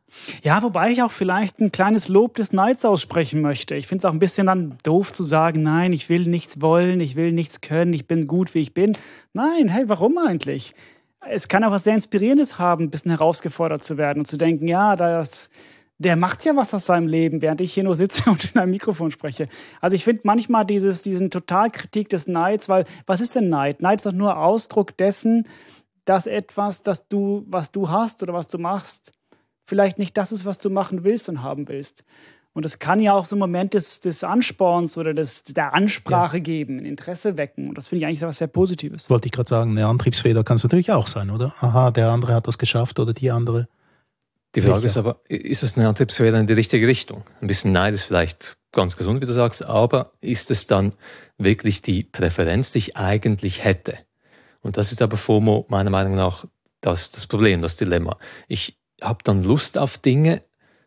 Ja, 0.43 0.63
wobei 0.63 0.91
ich 0.91 1.03
auch 1.03 1.11
vielleicht 1.11 1.61
ein 1.61 1.73
kleines 1.73 2.09
Lob 2.09 2.35
des 2.35 2.53
Neids 2.53 2.85
aussprechen 2.85 3.41
möchte. 3.41 3.75
Ich 3.75 3.87
finde 3.87 4.03
es 4.03 4.05
auch 4.05 4.13
ein 4.13 4.21
bisschen 4.21 4.47
dann 4.47 4.77
doof 4.83 5.13
zu 5.13 5.23
sagen, 5.23 5.63
nein, 5.63 5.93
ich 5.93 6.09
will 6.09 6.27
nichts 6.27 6.61
wollen, 6.61 7.01
ich 7.01 7.17
will 7.17 7.33
nichts 7.33 7.61
können, 7.61 7.93
ich 7.93 8.07
bin 8.07 8.27
gut, 8.27 8.55
wie 8.55 8.61
ich 8.61 8.75
bin. 8.75 8.97
Nein, 9.33 9.69
hey, 9.69 9.85
warum 9.87 10.19
eigentlich? 10.19 10.75
Es 11.29 11.49
kann 11.49 11.65
auch 11.65 11.71
was 11.71 11.85
sehr 11.85 11.95
Inspirierendes 11.95 12.59
haben, 12.59 12.85
ein 12.85 12.91
bisschen 12.91 13.11
herausgefordert 13.11 13.83
zu 13.83 13.97
werden 13.97 14.21
und 14.21 14.27
zu 14.27 14.37
denken, 14.37 14.69
ja, 14.69 14.95
das 14.95 15.51
der 15.99 16.17
macht 16.17 16.45
ja 16.45 16.57
was 16.57 16.75
aus 16.75 16.87
seinem 16.87 17.07
Leben, 17.07 17.41
während 17.41 17.61
ich 17.61 17.73
hier 17.73 17.85
nur 17.85 17.97
sitze 17.97 18.31
und 18.31 18.53
in 18.53 18.61
einem 18.61 18.73
Mikrofon 18.73 19.11
spreche. 19.11 19.49
Also 19.81 19.95
ich 19.95 20.05
finde 20.05 20.23
manchmal 20.25 20.65
dieses, 20.65 21.03
diesen 21.03 21.31
Totalkritik 21.31 22.09
des 22.09 22.27
Neids, 22.27 22.69
weil 22.69 22.85
was 23.07 23.21
ist 23.21 23.35
denn 23.35 23.49
Neid? 23.49 23.81
Neid 23.81 24.01
ist 24.01 24.07
doch 24.07 24.13
nur 24.13 24.39
Ausdruck 24.39 24.97
dessen, 24.97 25.47
dass 26.05 26.27
etwas, 26.27 26.83
das 26.83 27.09
du, 27.09 27.45
was 27.49 27.71
du 27.71 27.89
hast 27.89 28.23
oder 28.23 28.35
was 28.35 28.49
du 28.49 28.59
machst, 28.59 29.13
vielleicht 29.67 29.99
nicht 29.99 30.17
das 30.17 30.33
ist, 30.33 30.45
was 30.45 30.59
du 30.59 30.71
machen 30.71 31.05
willst 31.05 31.29
und 31.29 31.43
haben 31.43 31.69
willst. 31.69 32.05
Und 32.53 32.65
es 32.65 32.79
kann 32.79 33.01
ja 33.01 33.15
auch 33.15 33.27
so 33.27 33.35
einen 33.35 33.41
Moment 33.41 33.75
des, 33.75 33.99
des 33.99 34.23
Ansporns 34.23 34.97
oder 34.97 35.13
des, 35.13 35.43
der 35.43 35.75
Ansprache 35.75 36.37
ja. 36.37 36.43
geben, 36.43 36.79
ein 36.79 36.85
Interesse 36.85 37.37
wecken. 37.37 37.69
Und 37.69 37.77
das 37.77 37.89
finde 37.89 38.05
ich 38.05 38.07
eigentlich 38.07 38.23
etwas 38.23 38.39
sehr 38.39 38.47
Positives. 38.47 39.11
Wollte 39.11 39.27
ich 39.27 39.33
gerade 39.33 39.49
sagen, 39.49 39.73
eine 39.73 39.87
Antriebsfeder 39.87 40.45
kann 40.45 40.57
es 40.57 40.63
natürlich 40.63 40.93
auch 40.93 41.09
sein, 41.09 41.31
oder? 41.31 41.53
Aha, 41.59 41.91
der 41.91 42.11
andere 42.11 42.35
hat 42.35 42.47
das 42.47 42.59
geschafft 42.59 43.01
oder 43.01 43.13
die 43.13 43.33
andere. 43.33 43.67
Die 44.55 44.61
Frage 44.61 44.83
Sicher. 44.83 44.87
ist 44.87 44.97
aber, 44.99 45.21
ist 45.29 45.65
es 45.65 45.77
eine 45.77 45.89
Antriebsfeder 45.89 46.39
in 46.39 46.47
die 46.47 46.53
richtige 46.53 46.87
Richtung? 46.87 47.25
Ein 47.41 47.49
bisschen 47.49 47.73
Neid 47.73 47.93
ist 47.93 48.05
vielleicht 48.05 48.57
ganz 48.71 48.97
gesund, 48.97 49.21
wie 49.21 49.27
du 49.27 49.33
sagst, 49.33 49.65
aber 49.65 50.13
ist 50.21 50.53
es 50.53 50.69
dann 50.69 50.95
wirklich 51.39 51.83
die 51.83 52.05
Präferenz, 52.05 52.71
die 52.71 52.79
ich 52.79 52.97
eigentlich 52.97 53.65
hätte? 53.65 53.99
Und 54.65 54.79
das 54.79 54.93
ist 54.93 55.03
aber 55.03 55.19
FOMO 55.19 55.67
meiner 55.69 55.91
Meinung 55.91 56.15
nach 56.15 56.47
das, 56.81 57.11
das 57.11 57.27
Problem, 57.27 57.61
das 57.63 57.77
Dilemma. 57.77 58.17
Ich 58.49 58.79
habe 59.01 59.19
dann 59.23 59.43
Lust 59.43 59.79
auf 59.79 59.99
Dinge, 59.99 60.43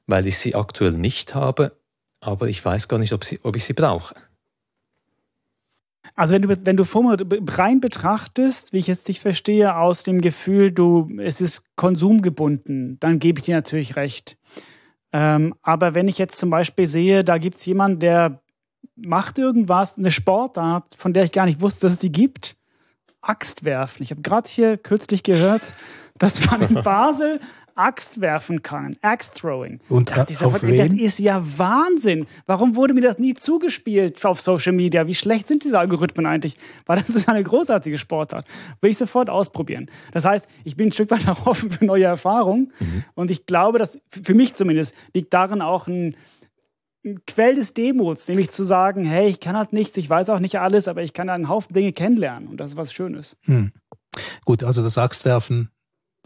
weil 0.07 0.25
ich 0.25 0.39
sie 0.39 0.55
aktuell 0.55 0.93
nicht 0.93 1.35
habe, 1.35 1.77
aber 2.19 2.49
ich 2.49 2.63
weiß 2.63 2.87
gar 2.87 2.97
nicht, 2.97 3.13
ob, 3.13 3.23
sie, 3.23 3.39
ob 3.43 3.55
ich 3.55 3.65
sie 3.65 3.73
brauche. 3.73 4.15
Also 6.15 6.33
wenn 6.33 6.41
du, 6.41 6.65
wenn 6.65 6.75
du 6.75 6.85
FOMO 6.85 7.17
rein 7.49 7.79
betrachtest, 7.79 8.73
wie 8.73 8.79
ich 8.79 8.87
jetzt 8.87 9.07
dich 9.07 9.19
verstehe, 9.19 9.75
aus 9.75 10.01
dem 10.01 10.21
Gefühl, 10.21 10.71
du, 10.71 11.11
es 11.19 11.39
ist 11.39 11.63
konsumgebunden, 11.75 12.99
dann 12.99 13.19
gebe 13.19 13.39
ich 13.39 13.45
dir 13.45 13.55
natürlich 13.55 13.95
recht. 13.95 14.37
Ähm, 15.13 15.53
aber 15.61 15.93
wenn 15.93 16.07
ich 16.07 16.17
jetzt 16.17 16.39
zum 16.39 16.49
Beispiel 16.49 16.87
sehe, 16.87 17.23
da 17.23 17.37
gibt 17.37 17.59
es 17.59 17.65
jemanden, 17.67 17.99
der 17.99 18.41
macht 18.95 19.37
irgendwas, 19.37 19.99
eine 19.99 20.09
Sportart, 20.09 20.95
von 20.95 21.13
der 21.13 21.23
ich 21.25 21.31
gar 21.31 21.45
nicht 21.45 21.61
wusste, 21.61 21.81
dass 21.81 21.93
es 21.93 21.99
die 21.99 22.11
gibt, 22.11 22.56
Axt 23.27 23.63
werfen. 23.63 24.03
Ich 24.03 24.11
habe 24.11 24.21
gerade 24.21 24.49
hier 24.49 24.77
kürzlich 24.77 25.23
gehört, 25.23 25.73
dass 26.17 26.45
man 26.49 26.61
in 26.61 26.73
Basel 26.83 27.39
Axt 27.77 28.21
werfen 28.21 28.63
kann. 28.63 28.97
Axe 29.01 29.31
Throwing. 29.33 29.79
Und 29.87 30.09
dachte 30.09 30.33
ich 30.33 30.39
sofort, 30.39 30.63
das 30.63 30.93
ist 30.93 31.19
ja 31.19 31.43
Wahnsinn. 31.57 32.25
Warum 32.47 32.75
wurde 32.75 32.95
mir 32.95 33.01
das 33.01 33.19
nie 33.19 33.35
zugespielt 33.35 34.25
auf 34.25 34.41
Social 34.41 34.73
Media? 34.73 35.05
Wie 35.05 35.13
schlecht 35.13 35.47
sind 35.47 35.63
diese 35.63 35.77
Algorithmen 35.77 36.25
eigentlich? 36.25 36.57
Weil 36.87 36.97
das 36.97 37.09
ist 37.09 37.29
eine 37.29 37.43
großartige 37.43 37.99
Sportart. 37.99 38.47
Will 38.81 38.89
ich 38.89 38.97
sofort 38.97 39.29
ausprobieren. 39.29 39.91
Das 40.11 40.25
heißt, 40.25 40.47
ich 40.63 40.75
bin 40.75 40.89
ein 40.89 40.91
Stück 40.91 41.11
weit 41.11 41.27
auch 41.29 41.45
offen 41.45 41.69
für 41.69 41.85
neue 41.85 42.05
Erfahrungen. 42.05 42.73
Mhm. 42.79 43.03
Und 43.13 43.29
ich 43.29 43.45
glaube, 43.45 43.77
dass 43.77 43.99
für 44.09 44.33
mich 44.33 44.55
zumindest 44.55 44.95
liegt 45.13 45.31
darin 45.33 45.61
auch 45.61 45.87
ein 45.87 46.15
Quell 47.25 47.55
des 47.55 47.73
Demos, 47.73 48.27
nämlich 48.27 48.51
zu 48.51 48.63
sagen, 48.63 49.05
hey, 49.05 49.27
ich 49.27 49.39
kann 49.39 49.57
halt 49.57 49.73
nichts, 49.73 49.97
ich 49.97 50.09
weiß 50.09 50.29
auch 50.29 50.39
nicht 50.39 50.59
alles, 50.59 50.87
aber 50.87 51.03
ich 51.03 51.13
kann 51.13 51.29
einen 51.29 51.49
Haufen 51.49 51.73
Dinge 51.73 51.93
kennenlernen 51.93 52.47
und 52.47 52.57
das 52.57 52.71
ist 52.71 52.77
was 52.77 52.93
Schönes. 52.93 53.37
Hm. 53.43 53.71
Gut, 54.45 54.63
also 54.63 54.83
das 54.83 54.97
Axtwerfen 54.97 55.71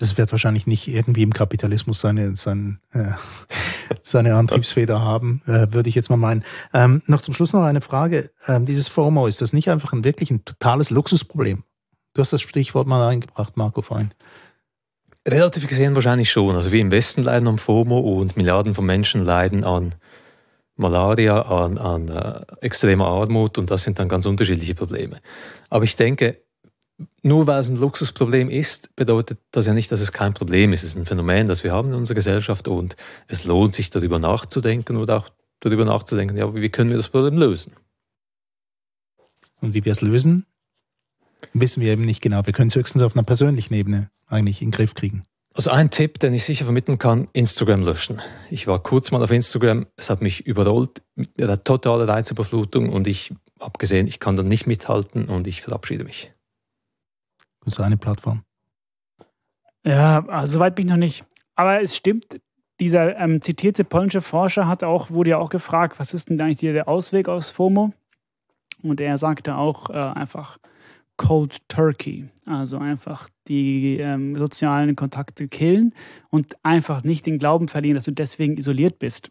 das 0.01 0.17
wird 0.17 0.31
wahrscheinlich 0.31 0.65
nicht 0.65 0.87
irgendwie 0.87 1.21
im 1.21 1.31
Kapitalismus 1.31 2.01
seine, 2.01 2.35
seine, 2.35 2.79
äh, 2.91 3.11
seine 4.01 4.35
Antriebsfeder 4.35 4.99
haben, 4.99 5.43
äh, 5.45 5.67
würde 5.71 5.89
ich 5.89 5.95
jetzt 5.95 6.09
mal 6.09 6.17
meinen. 6.17 6.43
Ähm, 6.73 7.03
noch 7.05 7.21
zum 7.21 7.35
Schluss 7.35 7.53
noch 7.53 7.63
eine 7.63 7.81
Frage. 7.81 8.31
Ähm, 8.47 8.65
dieses 8.65 8.87
FOMO, 8.87 9.27
ist 9.27 9.41
das 9.41 9.53
nicht 9.53 9.69
einfach 9.69 9.93
ein 9.93 10.03
wirklich 10.03 10.31
ein 10.31 10.43
totales 10.43 10.89
Luxusproblem? 10.89 11.63
Du 12.15 12.21
hast 12.21 12.33
das 12.33 12.41
Stichwort 12.41 12.87
mal 12.87 13.07
eingebracht, 13.07 13.57
Marco, 13.57 13.83
vorhin. 13.83 14.11
Relativ 15.27 15.67
gesehen 15.67 15.93
wahrscheinlich 15.93 16.31
schon. 16.31 16.55
Also 16.55 16.71
wir 16.71 16.81
im 16.81 16.89
Westen 16.89 17.21
leiden 17.21 17.47
am 17.47 17.59
FOMO 17.59 17.99
und 17.99 18.35
Milliarden 18.35 18.73
von 18.73 18.85
Menschen 18.85 19.23
leiden 19.23 19.63
an 19.63 19.93
Malaria, 20.75 21.41
an, 21.41 21.77
an 21.77 22.09
äh, 22.09 22.41
extremer 22.61 23.07
Armut 23.07 23.57
und 23.57 23.69
das 23.69 23.83
sind 23.83 23.99
dann 23.99 24.09
ganz 24.09 24.25
unterschiedliche 24.25 24.75
Probleme. 24.75 25.19
Aber 25.69 25.83
ich 25.83 25.95
denke, 25.95 26.41
nur 27.23 27.47
weil 27.47 27.59
es 27.59 27.69
ein 27.69 27.77
Luxusproblem 27.77 28.49
ist, 28.49 28.95
bedeutet 28.95 29.39
das 29.51 29.65
ja 29.65 29.73
nicht, 29.73 29.91
dass 29.91 30.01
es 30.01 30.11
kein 30.11 30.33
Problem 30.33 30.73
ist. 30.73 30.83
Es 30.83 30.91
ist 30.91 30.97
ein 30.97 31.05
Phänomen, 31.05 31.47
das 31.47 31.63
wir 31.63 31.71
haben 31.71 31.89
in 31.89 31.95
unserer 31.95 32.15
Gesellschaft 32.15 32.67
und 32.67 32.95
es 33.27 33.43
lohnt 33.43 33.75
sich 33.75 33.89
darüber 33.89 34.19
nachzudenken 34.19 34.97
oder 34.97 35.17
auch 35.17 35.29
darüber 35.59 35.85
nachzudenken, 35.85 36.37
ja, 36.37 36.53
wie 36.53 36.69
können 36.69 36.89
wir 36.89 36.97
das 36.97 37.09
Problem 37.09 37.37
lösen? 37.37 37.73
Und 39.61 39.73
wie 39.73 39.85
wir 39.85 39.91
es 39.91 40.01
lösen, 40.01 40.45
wissen 41.53 41.81
wir 41.81 41.93
eben 41.93 42.05
nicht 42.05 42.21
genau. 42.21 42.45
Wir 42.45 42.53
können 42.53 42.69
es 42.69 42.75
höchstens 42.75 43.03
auf 43.03 43.15
einer 43.15 43.23
persönlichen 43.23 43.73
Ebene 43.73 44.09
eigentlich 44.27 44.61
in 44.61 44.67
den 44.67 44.71
Griff 44.75 44.95
kriegen. 44.95 45.23
Also 45.53 45.69
ein 45.69 45.91
Tipp, 45.91 46.19
den 46.19 46.33
ich 46.33 46.45
sicher 46.45 46.63
vermitteln 46.63 46.97
kann, 46.97 47.27
Instagram 47.33 47.81
löschen. 47.81 48.21
Ich 48.49 48.67
war 48.67 48.81
kurz 48.81 49.11
mal 49.11 49.21
auf 49.21 49.31
Instagram, 49.31 49.85
es 49.97 50.09
hat 50.09 50.21
mich 50.21 50.45
überrollt 50.47 51.01
mit 51.15 51.41
einer 51.41 51.61
totalen 51.61 52.09
Reizüberflutung 52.09 52.89
und 52.89 53.05
ich 53.07 53.33
habe 53.59 53.77
gesehen, 53.77 54.07
ich 54.07 54.19
kann 54.19 54.37
da 54.37 54.43
nicht 54.43 54.65
mithalten 54.65 55.25
und 55.25 55.47
ich 55.47 55.61
verabschiede 55.61 56.05
mich. 56.05 56.31
Das 57.63 57.73
ist 57.73 57.79
eine 57.79 57.97
Plattform. 57.97 58.43
Ja, 59.85 60.25
also 60.27 60.53
soweit 60.53 60.75
bin 60.75 60.85
ich 60.85 60.91
noch 60.91 60.97
nicht. 60.97 61.25
Aber 61.55 61.81
es 61.81 61.95
stimmt, 61.95 62.39
dieser 62.79 63.17
ähm, 63.17 63.41
zitierte 63.41 63.83
polnische 63.83 64.21
Forscher 64.21 64.67
hat 64.67 64.83
auch, 64.83 65.11
wurde 65.11 65.31
ja 65.31 65.37
auch 65.37 65.49
gefragt, 65.49 65.99
was 65.99 66.13
ist 66.13 66.29
denn 66.29 66.39
eigentlich 66.41 66.59
der 66.59 66.87
Ausweg 66.87 67.27
aus 67.27 67.51
FOMO? 67.51 67.93
Und 68.81 69.01
er 69.01 69.17
sagte 69.17 69.55
auch 69.55 69.89
äh, 69.89 69.93
einfach 69.93 70.57
Cold 71.21 71.69
Turkey, 71.69 72.29
also 72.47 72.79
einfach 72.79 73.29
die 73.47 73.99
ähm, 73.99 74.35
sozialen 74.35 74.95
Kontakte 74.95 75.47
killen 75.47 75.93
und 76.31 76.55
einfach 76.63 77.03
nicht 77.03 77.27
den 77.27 77.37
Glauben 77.37 77.67
verlieren, 77.67 77.93
dass 77.93 78.05
du 78.05 78.11
deswegen 78.11 78.57
isoliert 78.57 78.97
bist. 78.97 79.29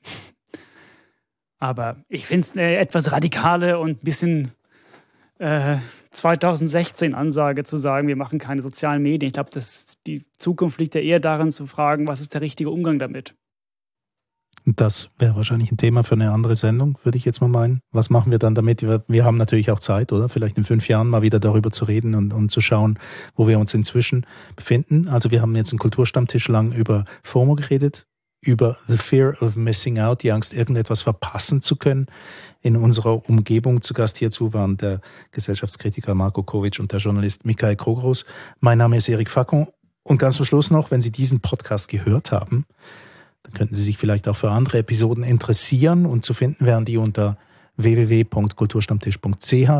Aber 1.58 1.96
ich 2.08 2.26
finde 2.26 2.42
es 2.42 2.52
eine 2.52 2.76
etwas 2.76 3.10
radikale 3.10 3.80
und 3.80 3.90
ein 3.90 4.04
bisschen 4.04 4.52
äh, 5.40 5.78
2016 6.12 7.12
Ansage 7.12 7.64
zu 7.64 7.76
sagen, 7.76 8.06
wir 8.06 8.14
machen 8.14 8.38
keine 8.38 8.62
sozialen 8.62 9.02
Medien. 9.02 9.26
Ich 9.26 9.32
glaube, 9.32 9.50
die 10.06 10.22
Zukunft 10.38 10.78
liegt 10.78 10.94
ja 10.94 11.00
eher 11.00 11.18
darin 11.18 11.50
zu 11.50 11.66
fragen, 11.66 12.06
was 12.06 12.20
ist 12.20 12.34
der 12.34 12.40
richtige 12.40 12.70
Umgang 12.70 13.00
damit. 13.00 13.34
Das 14.76 15.10
wäre 15.18 15.36
wahrscheinlich 15.36 15.72
ein 15.72 15.76
Thema 15.76 16.04
für 16.04 16.14
eine 16.14 16.32
andere 16.32 16.54
Sendung, 16.54 16.98
würde 17.02 17.18
ich 17.18 17.24
jetzt 17.24 17.40
mal 17.40 17.48
meinen. 17.48 17.80
Was 17.92 18.10
machen 18.10 18.30
wir 18.30 18.38
dann 18.38 18.54
damit? 18.54 18.82
Wir, 18.82 19.02
wir, 19.08 19.24
haben 19.24 19.36
natürlich 19.36 19.70
auch 19.70 19.80
Zeit, 19.80 20.12
oder? 20.12 20.28
Vielleicht 20.28 20.58
in 20.58 20.64
fünf 20.64 20.88
Jahren 20.88 21.08
mal 21.08 21.22
wieder 21.22 21.40
darüber 21.40 21.70
zu 21.70 21.84
reden 21.86 22.14
und, 22.14 22.32
und 22.32 22.50
zu 22.50 22.60
schauen, 22.60 22.98
wo 23.34 23.48
wir 23.48 23.58
uns 23.58 23.74
inzwischen 23.74 24.26
befinden. 24.56 25.08
Also 25.08 25.30
wir 25.30 25.40
haben 25.42 25.56
jetzt 25.56 25.72
einen 25.72 25.78
Kulturstammtisch 25.78 26.48
lang 26.48 26.72
über 26.72 27.04
FOMO 27.22 27.54
geredet, 27.54 28.06
über 28.42 28.76
the 28.86 28.96
fear 28.96 29.34
of 29.42 29.56
missing 29.56 29.98
out, 29.98 30.22
die 30.22 30.32
Angst, 30.32 30.54
irgendetwas 30.54 31.02
verpassen 31.02 31.62
zu 31.62 31.76
können. 31.76 32.06
In 32.60 32.76
unserer 32.76 33.28
Umgebung 33.28 33.82
zu 33.82 33.94
Gast 33.94 34.18
hierzu 34.18 34.54
waren 34.54 34.76
der 34.76 35.00
Gesellschaftskritiker 35.30 36.14
Marco 36.14 36.42
Kovic 36.42 36.78
und 36.80 36.92
der 36.92 37.00
Journalist 37.00 37.44
Michael 37.44 37.76
Krogros. 37.76 38.24
Mein 38.60 38.78
Name 38.78 38.96
ist 38.96 39.08
Erik 39.08 39.30
Facon. 39.30 39.68
Und 40.02 40.18
ganz 40.18 40.36
zum 40.36 40.46
Schluss 40.46 40.70
noch, 40.70 40.90
wenn 40.90 41.02
Sie 41.02 41.12
diesen 41.12 41.40
Podcast 41.40 41.88
gehört 41.88 42.32
haben, 42.32 42.64
dann 43.42 43.54
könnten 43.54 43.74
Sie 43.74 43.82
sich 43.82 43.98
vielleicht 43.98 44.28
auch 44.28 44.36
für 44.36 44.50
andere 44.50 44.78
Episoden 44.78 45.24
interessieren 45.24 46.06
und 46.06 46.24
zu 46.24 46.32
finden 46.34 46.66
wären 46.66 46.84
die 46.84 46.98
unter 46.98 47.38
www.kulturstammtisch.ch 47.76 49.70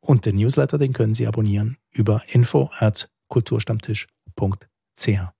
und 0.00 0.26
den 0.26 0.36
Newsletter, 0.36 0.78
den 0.78 0.92
können 0.92 1.14
Sie 1.14 1.26
abonnieren 1.26 1.78
über 1.90 2.22
info 2.28 2.70
at 2.78 3.10
kulturstammtisch.ch. 3.28 5.33